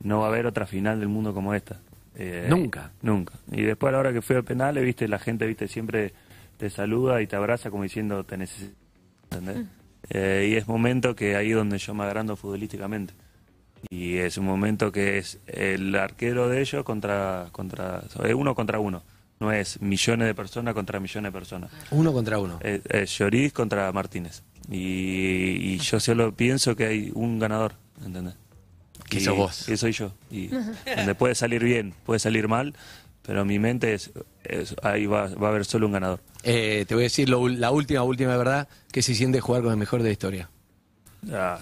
no 0.00 0.20
va 0.20 0.26
a 0.26 0.28
haber 0.28 0.46
otra 0.46 0.66
final 0.66 1.00
del 1.00 1.08
mundo 1.08 1.34
como 1.34 1.52
esta. 1.52 1.80
Eh, 2.14 2.46
Nunca. 2.48 2.92
Nunca. 3.02 3.34
Y 3.50 3.62
después 3.62 3.88
a 3.88 3.92
la 3.92 3.98
hora 3.98 4.12
que 4.12 4.22
fui 4.22 4.36
al 4.36 4.44
penal, 4.44 4.78
viste, 4.78 5.08
la 5.08 5.18
gente, 5.18 5.46
viste, 5.46 5.66
siempre 5.66 6.12
te 6.56 6.70
saluda 6.70 7.20
y 7.20 7.26
te 7.26 7.34
abraza 7.34 7.68
como 7.70 7.82
diciendo, 7.82 8.22
te 8.22 8.36
necesito. 8.36 8.76
¿entendés? 9.24 9.66
Eh, 10.08 10.48
y 10.52 10.56
es 10.56 10.68
momento 10.68 11.16
que 11.16 11.34
ahí 11.34 11.50
es 11.50 11.56
donde 11.56 11.78
yo 11.78 11.94
me 11.94 12.04
agrando 12.04 12.36
futbolísticamente. 12.36 13.12
Y 13.88 14.16
es 14.18 14.36
un 14.38 14.44
momento 14.44 14.92
que 14.92 15.18
es 15.18 15.38
el 15.46 15.94
arquero 15.94 16.48
de 16.48 16.60
ellos 16.60 16.84
contra, 16.84 17.48
contra 17.52 18.02
es 18.24 18.34
uno 18.34 18.54
contra 18.54 18.78
uno. 18.78 19.02
No 19.40 19.50
es 19.52 19.80
millones 19.80 20.26
de 20.28 20.34
personas 20.34 20.74
contra 20.74 21.00
millones 21.00 21.32
de 21.32 21.38
personas. 21.38 21.70
Uno 21.90 22.12
contra 22.12 22.38
uno. 22.38 22.58
Es, 22.62 22.82
es 22.90 23.18
Lloris 23.18 23.52
contra 23.54 23.90
Martínez. 23.92 24.42
Y, 24.70 25.72
y 25.74 25.78
yo 25.78 25.98
solo 25.98 26.34
pienso 26.34 26.76
que 26.76 26.84
hay 26.84 27.10
un 27.14 27.38
ganador, 27.38 27.72
¿entendés? 28.04 28.34
Que 29.08 29.16
Y- 29.18 29.20
sos 29.22 29.36
vos. 29.36 29.64
Que 29.66 29.76
soy 29.78 29.92
yo. 29.92 30.12
Y 30.30 30.48
donde 30.48 31.14
puede 31.16 31.34
salir 31.34 31.64
bien, 31.64 31.94
puede 32.04 32.20
salir 32.20 32.48
mal, 32.48 32.74
pero 33.22 33.44
mi 33.46 33.58
mente 33.58 33.94
es, 33.94 34.10
es- 34.44 34.76
ahí 34.82 35.06
va, 35.06 35.28
va 35.34 35.48
a 35.48 35.50
haber 35.50 35.64
solo 35.64 35.86
un 35.86 35.92
ganador. 35.94 36.20
Eh, 36.42 36.84
te 36.86 36.94
voy 36.94 37.04
a 37.04 37.06
decir 37.06 37.28
lo 37.30 37.48
la 37.48 37.70
última, 37.70 38.02
última 38.02 38.36
verdad, 38.36 38.68
que 38.92 39.00
se 39.02 39.14
siente 39.14 39.40
jugar 39.40 39.62
con 39.62 39.70
el 39.72 39.78
mejor 39.78 40.02
de 40.02 40.10
la 40.10 40.12
historia. 40.12 40.50
Ah, 41.32 41.58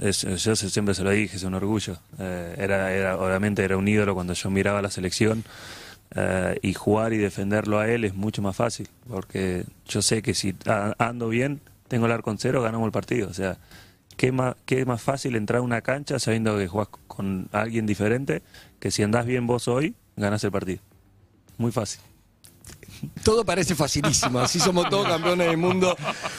es- 0.00 0.22
yo 0.22 0.56
siempre 0.56 0.94
se 0.94 1.02
lo 1.04 1.10
dije, 1.10 1.36
es 1.36 1.42
un 1.42 1.54
orgullo. 1.54 1.98
Eh, 2.18 2.54
era, 2.58 2.92
era, 2.92 3.18
obviamente 3.18 3.64
era 3.64 3.76
un 3.76 3.86
ídolo 3.88 4.14
cuando 4.14 4.32
yo 4.32 4.50
miraba 4.50 4.82
la 4.82 4.90
selección 4.90 5.44
eh, 6.14 6.58
y 6.62 6.74
jugar 6.74 7.12
y 7.12 7.18
defenderlo 7.18 7.78
a 7.78 7.88
él 7.88 8.04
es 8.04 8.14
mucho 8.14 8.42
más 8.42 8.56
fácil, 8.56 8.88
porque 9.08 9.64
yo 9.86 10.02
sé 10.02 10.22
que 10.22 10.34
si 10.34 10.54
ando 10.98 11.28
bien, 11.28 11.60
tengo 11.88 12.06
el 12.06 12.12
arco 12.12 12.30
en 12.30 12.38
cero, 12.38 12.62
ganamos 12.62 12.86
el 12.86 12.92
partido. 12.92 13.28
O 13.28 13.34
sea, 13.34 13.58
¿qué 14.16 14.32
más, 14.32 14.56
qué 14.66 14.84
más 14.84 15.02
fácil 15.02 15.36
entrar 15.36 15.58
a 15.60 15.62
una 15.62 15.82
cancha 15.82 16.18
sabiendo 16.18 16.56
que 16.58 16.66
jugás 16.68 16.88
con 17.06 17.48
alguien 17.52 17.86
diferente 17.86 18.42
que 18.80 18.90
si 18.90 19.02
andás 19.02 19.26
bien 19.26 19.46
vos 19.46 19.68
hoy, 19.68 19.94
ganás 20.16 20.42
el 20.44 20.50
partido. 20.52 20.80
Muy 21.58 21.72
fácil. 21.72 22.00
Todo 23.22 23.44
parece 23.44 23.74
facilísimo, 23.74 24.40
así 24.40 24.58
somos 24.58 24.88
todos 24.88 25.06
campeones 25.06 25.48
del 25.48 25.56
mundo. 25.56 25.96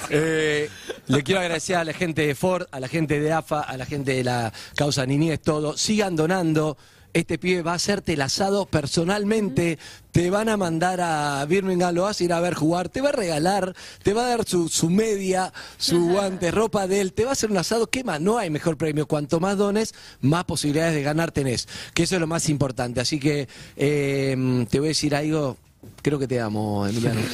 Eh, 0.10 0.70
le 1.08 1.24
quiero 1.24 1.42
agradecer 1.42 1.76
a 1.76 1.84
la 1.84 1.94
gente 1.94 2.26
de 2.26 2.36
Ford, 2.36 2.66
a 2.72 2.80
la 2.80 2.88
gente 2.88 3.20
de 3.20 3.32
AFA, 3.32 3.62
a 3.62 3.78
la 3.78 3.86
gente 3.86 4.14
de 4.14 4.24
la 4.24 4.54
causa 4.76 5.06
Niñez, 5.06 5.40
todo. 5.42 5.78
Sigan 5.78 6.16
donando. 6.16 6.78
Este 7.14 7.38
pibe 7.38 7.62
va 7.62 7.74
a 7.74 7.76
hacerte 7.76 8.14
el 8.14 8.22
asado 8.22 8.66
personalmente, 8.66 9.78
te 10.14 10.30
van 10.30 10.48
a 10.48 10.56
mandar 10.56 11.02
a 11.02 11.44
Birmingham, 11.46 11.94
lo 11.94 12.04
vas 12.04 12.22
a 12.22 12.24
ir 12.24 12.32
a 12.32 12.40
ver 12.40 12.54
jugar, 12.54 12.88
te 12.88 13.02
va 13.02 13.10
a 13.10 13.12
regalar, 13.12 13.76
te 14.02 14.14
va 14.14 14.24
a 14.24 14.30
dar 14.30 14.48
su, 14.48 14.70
su 14.70 14.90
media, 14.90 15.52
su 15.78 16.08
guante, 16.08 16.52
ropa 16.52 16.88
de 16.88 17.02
él, 17.02 17.12
te 17.12 17.26
va 17.26 17.32
a 17.32 17.34
hacer 17.34 17.52
un 17.52 17.58
asado. 17.58 17.88
¿Qué 17.88 18.06
más? 18.06 18.22
No 18.22 18.38
hay 18.38 18.50
mejor 18.50 18.78
premio. 18.78 19.08
Cuanto 19.08 19.42
más 19.42 19.58
dones, 19.58 19.94
más 20.22 20.46
posibilidades 20.46 20.94
de 20.94 21.04
ganar 21.04 21.34
tenés. 21.34 21.68
Que 21.94 22.04
eso 22.04 22.16
es 22.16 22.22
lo 22.22 22.28
más 22.28 22.48
importante. 22.48 23.02
Así 23.02 23.20
que 23.20 23.50
eh, 23.76 24.66
te 24.70 24.80
voy 24.80 24.88
a 24.88 24.96
decir 24.96 25.14
algo, 25.14 25.58
creo 26.02 26.18
que 26.20 26.28
te 26.28 26.40
amo, 26.40 26.86
Emiliano. 26.88 27.20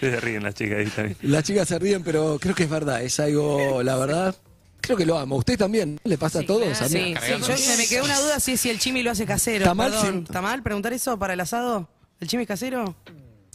Se 0.00 0.20
ríen 0.20 0.42
las 0.42 0.54
chicas 0.54 0.78
ahí 0.78 0.86
también. 0.86 1.16
Las 1.22 1.44
chicas 1.44 1.66
se 1.68 1.78
ríen, 1.78 2.02
pero 2.02 2.38
creo 2.40 2.54
que 2.54 2.64
es 2.64 2.70
verdad, 2.70 3.02
es 3.02 3.18
algo, 3.20 3.82
la 3.82 3.96
verdad, 3.96 4.34
creo 4.80 4.96
que 4.96 5.06
lo 5.06 5.18
amo. 5.18 5.36
¿Usted 5.36 5.56
también? 5.58 5.98
¿Le 6.04 6.18
pasa 6.18 6.40
a 6.40 6.42
todos? 6.42 6.62
claro. 6.62 6.84
A 6.84 6.88
mí- 6.88 7.14
Sí, 7.20 7.32
yo 7.48 7.56
se 7.56 7.76
me 7.76 7.86
quedó 7.86 8.04
una 8.04 8.20
duda 8.20 8.38
si, 8.40 8.56
si 8.56 8.68
el 8.70 8.78
chimi 8.78 9.02
lo 9.02 9.10
hace 9.10 9.24
casero. 9.26 9.58
¿Está 9.64 9.74
mal? 9.74 9.90
Perdón. 9.92 10.24
¿Está 10.26 10.42
mal 10.42 10.62
preguntar 10.62 10.92
eso 10.92 11.18
para 11.18 11.32
el 11.34 11.40
asado? 11.40 11.88
¿El 12.20 12.28
chimi 12.28 12.42
es 12.42 12.48
casero? 12.48 12.94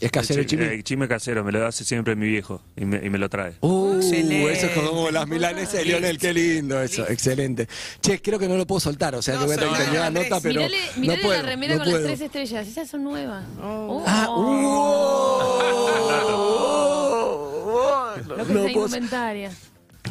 ¿Es 0.00 0.12
casero 0.12 0.40
el 0.40 0.46
chi- 0.46 0.56
chimi? 0.56 0.64
eh, 0.68 0.82
chime 0.84 1.08
casero, 1.08 1.42
me 1.42 1.50
lo 1.50 1.66
hace 1.66 1.84
siempre 1.84 2.14
mi 2.14 2.28
viejo 2.28 2.62
y 2.76 2.84
me, 2.84 3.04
y 3.04 3.10
me 3.10 3.18
lo 3.18 3.28
trae. 3.28 3.54
Uh, 3.62 3.96
Excelente. 3.96 4.52
eso 4.52 4.66
es 4.66 4.72
como 4.72 5.10
las 5.10 5.26
milanesas 5.26 5.72
de 5.72 5.84
Lionel, 5.86 6.18
qué 6.18 6.32
lindo 6.32 6.80
eso, 6.80 7.04
excelente. 7.08 7.66
Che, 8.00 8.22
creo 8.22 8.38
que 8.38 8.46
no 8.46 8.56
lo 8.56 8.64
puedo 8.64 8.78
soltar, 8.78 9.16
o 9.16 9.22
sea 9.22 9.34
No, 9.34 9.40
que 9.40 9.46
voy 9.46 9.54
a 9.54 9.58
tener 9.58 9.70
que 9.72 9.76
soltalo, 9.76 9.84
terminar 9.92 10.12
la 10.12 10.20
Andrés. 10.20 10.30
nota, 10.30 10.40
pero 10.42 10.60
mirale 10.60 10.78
no 10.94 11.00
mirale 11.00 11.22
puedo, 11.22 11.42
la 11.42 11.48
remera 11.48 11.74
no 11.74 11.80
con 11.82 11.90
puedo. 11.90 11.98
las 12.08 12.16
tres 12.18 12.20
estrellas. 12.26 12.68
Esas 12.68 12.88
son 12.88 13.02
nuevas. 13.02 13.44
Oh. 13.60 14.04
Ah, 14.06 14.28
uh, 18.18 18.28
Lo 18.28 18.36
no 18.36 18.36
que 18.36 18.42
es 18.42 18.48
la 18.48 18.54
puedo- 18.54 18.68
indumentaria. 18.68 19.50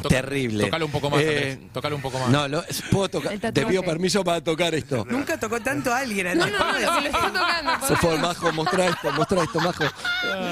Toca- 0.02 0.14
Terrible. 0.14 0.64
Tócalo 0.64 0.86
un 0.86 0.92
poco 0.92 1.10
más, 1.10 1.20
Eh. 1.22 1.58
Tócalo 1.72 1.96
un 1.96 2.02
poco 2.02 2.18
más. 2.18 2.30
No, 2.30 2.48
lo- 2.48 2.64
puedo 2.90 3.08
tocar, 3.08 3.38
te 3.38 3.66
pido 3.66 3.82
permiso 3.82 4.22
para 4.24 4.42
tocar 4.42 4.74
esto. 4.74 5.06
Nunca 5.10 5.38
tocó 5.38 5.60
tanto 5.60 5.92
a 5.92 5.98
alguien. 5.98 6.26
No, 6.38 6.46
no, 6.46 6.58
no, 6.58 6.66
lo 6.78 6.94
que 6.96 7.00
le 7.02 7.08
está 7.08 7.32
tocando. 7.32 7.70
favor, 7.80 7.96
favor. 7.98 8.18
Majo, 8.20 8.52
mostrá 8.52 8.86
esto, 8.88 9.12
mostrá 9.12 9.42
esto, 9.42 9.60
Majo. 9.60 9.84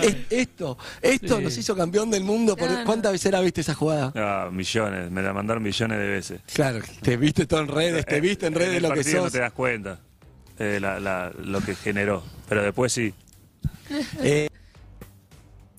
Es- 0.03 0.17
esto, 0.31 0.79
esto 1.03 1.41
nos 1.41 1.57
hizo 1.57 1.77
campeón 1.77 2.11
del 2.11 2.25
mundo. 2.25 2.57
por-. 2.57 2.85
¿Cuántas 2.85 3.13
veces 3.13 3.33
la 3.33 3.41
viste 3.41 3.61
esa 3.63 3.75
jugada? 3.75 4.13
Ah, 4.15 4.49
millones, 4.51 5.11
me 5.11 5.23
la 5.23 5.33
mandaron 5.33 5.63
millones 5.63 5.99
de 5.99 6.07
veces. 6.09 6.41
Claro, 6.53 6.81
te 7.03 7.17
viste 7.17 7.47
todo 7.47 7.61
en 7.61 7.69
redes, 7.69 8.05
te 8.07 8.17
Eh, 8.17 8.21
viste 8.21 8.47
en 8.47 8.55
redes 8.55 8.77
el 8.77 8.83
lo 8.83 8.93
que 8.93 9.05
sos. 9.05 9.15
no 9.25 9.31
te 9.31 9.39
das 9.41 9.53
cuenta 9.53 10.01
eh, 10.59 10.79
la- 10.81 10.99
la- 11.01 11.31
lo 11.39 11.61
que 11.61 11.75
generó, 11.75 12.23
pero 12.49 12.63
después 12.63 12.93
sí. 12.93 13.13
Eh, 14.23 14.49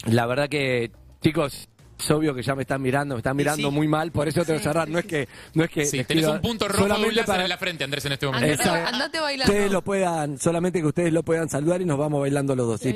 la 0.05 0.25
verdad 0.25 0.47
que, 0.49 0.91
chicos, 1.21 1.67
es 1.99 2.11
obvio 2.11 2.33
que 2.35 2.43
ya 2.43 2.53
me 2.55 2.61
están 2.61 2.81
mirando, 2.81 3.15
me 3.15 3.19
están 3.19 3.35
mirando 3.35 3.69
sí. 3.69 3.73
muy 3.75 3.87
mal, 3.87 4.11
por 4.11 4.27
eso 4.27 4.43
tengo 4.45 4.59
que 4.59 4.63
cerrar. 4.63 4.87
No 4.89 4.99
es 4.99 5.05
que, 5.05 5.27
no 5.53 5.63
es 5.63 5.69
que 5.69 5.85
Sí, 5.85 6.03
tenés 6.03 6.23
quiero- 6.23 6.33
un 6.33 6.41
punto 6.41 6.67
rojo 6.67 6.77
de 6.79 6.83
un 6.83 6.89
solamente 6.89 7.15
láser 7.15 7.25
para 7.27 7.43
en 7.43 7.49
la 7.49 7.57
frente, 7.57 7.83
Andrés, 7.83 8.05
en 8.05 8.11
este 8.11 8.25
momento. 8.25 8.45
Andate, 8.47 8.63
Exacto. 8.69 8.93
andate 8.95 9.19
bailando. 9.19 9.51
ustedes 9.53 9.71
lo 9.71 9.81
puedan, 9.83 10.37
solamente 10.37 10.79
que 10.81 10.85
ustedes 10.87 11.13
lo 11.13 11.23
puedan 11.23 11.49
saludar 11.49 11.81
y 11.81 11.85
nos 11.85 11.97
vamos 11.97 12.21
bailando 12.21 12.55
los 12.55 12.67
dos. 12.67 12.81
Sí. 12.81 12.95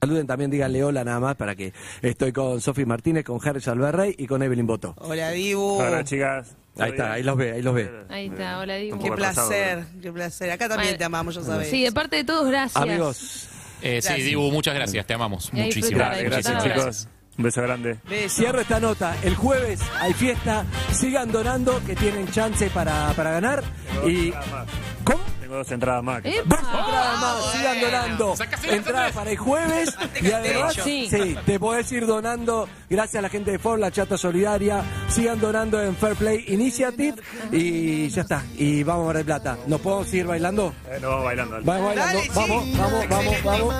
Saluden 0.00 0.28
también, 0.28 0.48
díganle 0.50 0.84
hola 0.84 1.02
nada 1.02 1.18
más 1.18 1.34
para 1.34 1.56
que 1.56 1.72
estoy 2.02 2.32
con 2.32 2.60
Sofi 2.60 2.84
Martínez, 2.84 3.24
con 3.24 3.40
Harry 3.46 3.60
Salverrey 3.60 4.14
y 4.16 4.28
con 4.28 4.40
Evelyn 4.44 4.64
Boto. 4.66 4.94
Hola, 4.98 5.30
Dibu. 5.32 5.80
Hola 5.80 6.04
chicas. 6.04 6.54
Ahí 6.78 6.90
está, 6.92 7.14
ahí 7.14 7.24
los 7.24 7.36
ve, 7.36 7.50
ahí 7.54 7.62
los 7.62 7.74
ve. 7.74 7.90
Ahí 8.08 8.26
está, 8.28 8.60
hola, 8.60 8.76
Dibu. 8.76 9.02
Qué 9.02 9.10
placer, 9.10 9.84
qué 10.00 10.12
placer. 10.12 10.52
Acá 10.52 10.68
también 10.68 10.96
te 10.96 11.02
amamos, 11.02 11.34
ya 11.34 11.42
sabes. 11.42 11.68
Sí, 11.68 11.82
de 11.82 11.90
parte 11.90 12.14
de 12.14 12.22
todos, 12.22 12.46
gracias. 12.46 12.80
Amigos, 12.80 13.48
Eh, 13.82 14.00
sí, 14.00 14.06
Gracias. 14.08 14.26
Dibu, 14.28 14.50
muchas 14.52 14.74
gracias. 14.76 15.04
Te 15.06 15.14
amamos 15.14 15.52
muchísimo. 15.52 15.98
gracias 15.98 16.36
disfrutar. 16.46 16.62
chicos. 16.78 17.08
Un 17.38 17.44
beso 17.44 17.62
grande. 17.62 17.98
Beso. 18.08 18.36
Cierro 18.42 18.60
esta 18.60 18.80
nota. 18.80 19.16
El 19.22 19.36
jueves 19.36 19.80
hay 20.00 20.12
fiesta. 20.12 20.64
Sigan 20.92 21.30
donando 21.30 21.80
que 21.86 21.94
tienen 21.94 22.28
chance 22.28 22.68
para, 22.70 23.12
para 23.14 23.30
ganar. 23.30 23.62
Y. 24.06 24.32
¿Cómo? 25.04 25.20
Tengo 25.40 25.54
dos 25.56 25.70
entradas 25.72 26.02
más. 26.02 26.22
Dos 26.22 26.34
entradas 26.34 27.20
más, 27.20 27.52
sigan 27.52 27.80
donando. 27.80 28.34
Entradas 28.68 29.12
para 29.12 29.30
el 29.30 29.36
jueves. 29.38 29.96
Y 30.20 30.30
además, 30.32 30.74
Sí. 30.84 31.06
sí, 31.08 31.36
te 31.46 31.58
podés 31.60 31.90
ir 31.92 32.06
donando. 32.06 32.68
Gracias 32.90 33.20
a 33.20 33.22
la 33.22 33.28
gente 33.30 33.52
de 33.52 33.58
Ford, 33.58 33.78
la 33.80 33.90
chata 33.90 34.18
solidaria. 34.18 34.82
Sigan 35.08 35.40
donando 35.40 35.80
en 35.80 35.96
Fair 35.96 36.16
Play 36.16 36.44
Initiative. 36.48 37.14
Y 37.52 38.08
ya 38.08 38.22
está. 38.22 38.44
Y 38.56 38.82
vamos 38.82 39.04
a 39.04 39.08
ver 39.08 39.16
de 39.18 39.24
plata. 39.24 39.56
¿Nos 39.68 39.80
podemos 39.80 40.08
seguir 40.08 40.26
bailando? 40.26 40.74
Eh, 40.90 40.98
nos 41.00 41.10
vamos 41.10 41.24
bailando. 41.24 41.54
dale. 41.54 41.64
Vamos 41.66 41.86
bailando. 41.86 42.18
Dale, 42.18 42.22
sí. 42.24 42.30
Vamos, 42.34 42.76
vamos, 42.76 43.42
vamos, 43.44 43.74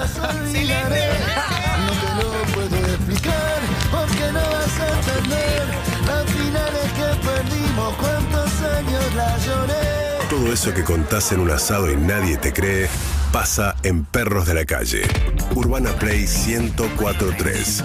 explicar 3.18 3.60
porque 3.90 4.32
no 4.32 4.40
vas 4.40 4.80
a 4.80 4.98
entender 4.98 5.66
las 6.06 6.30
finales 6.30 6.92
que 6.92 7.26
perdimos, 7.26 7.94
cuántos 7.96 8.62
años 8.62 9.14
la 9.14 9.38
lloré. 9.38 10.28
Todo 10.30 10.52
eso 10.52 10.74
que 10.74 10.84
contás 10.84 11.32
en 11.32 11.40
un 11.40 11.50
asado 11.50 11.90
y 11.90 11.96
nadie 11.96 12.36
te 12.36 12.52
cree, 12.52 12.88
pasa 13.32 13.76
en 13.82 14.04
Perros 14.04 14.46
de 14.46 14.54
la 14.54 14.64
Calle. 14.64 15.02
Urbana 15.54 15.90
Play 15.92 16.26
1043. 16.26 17.84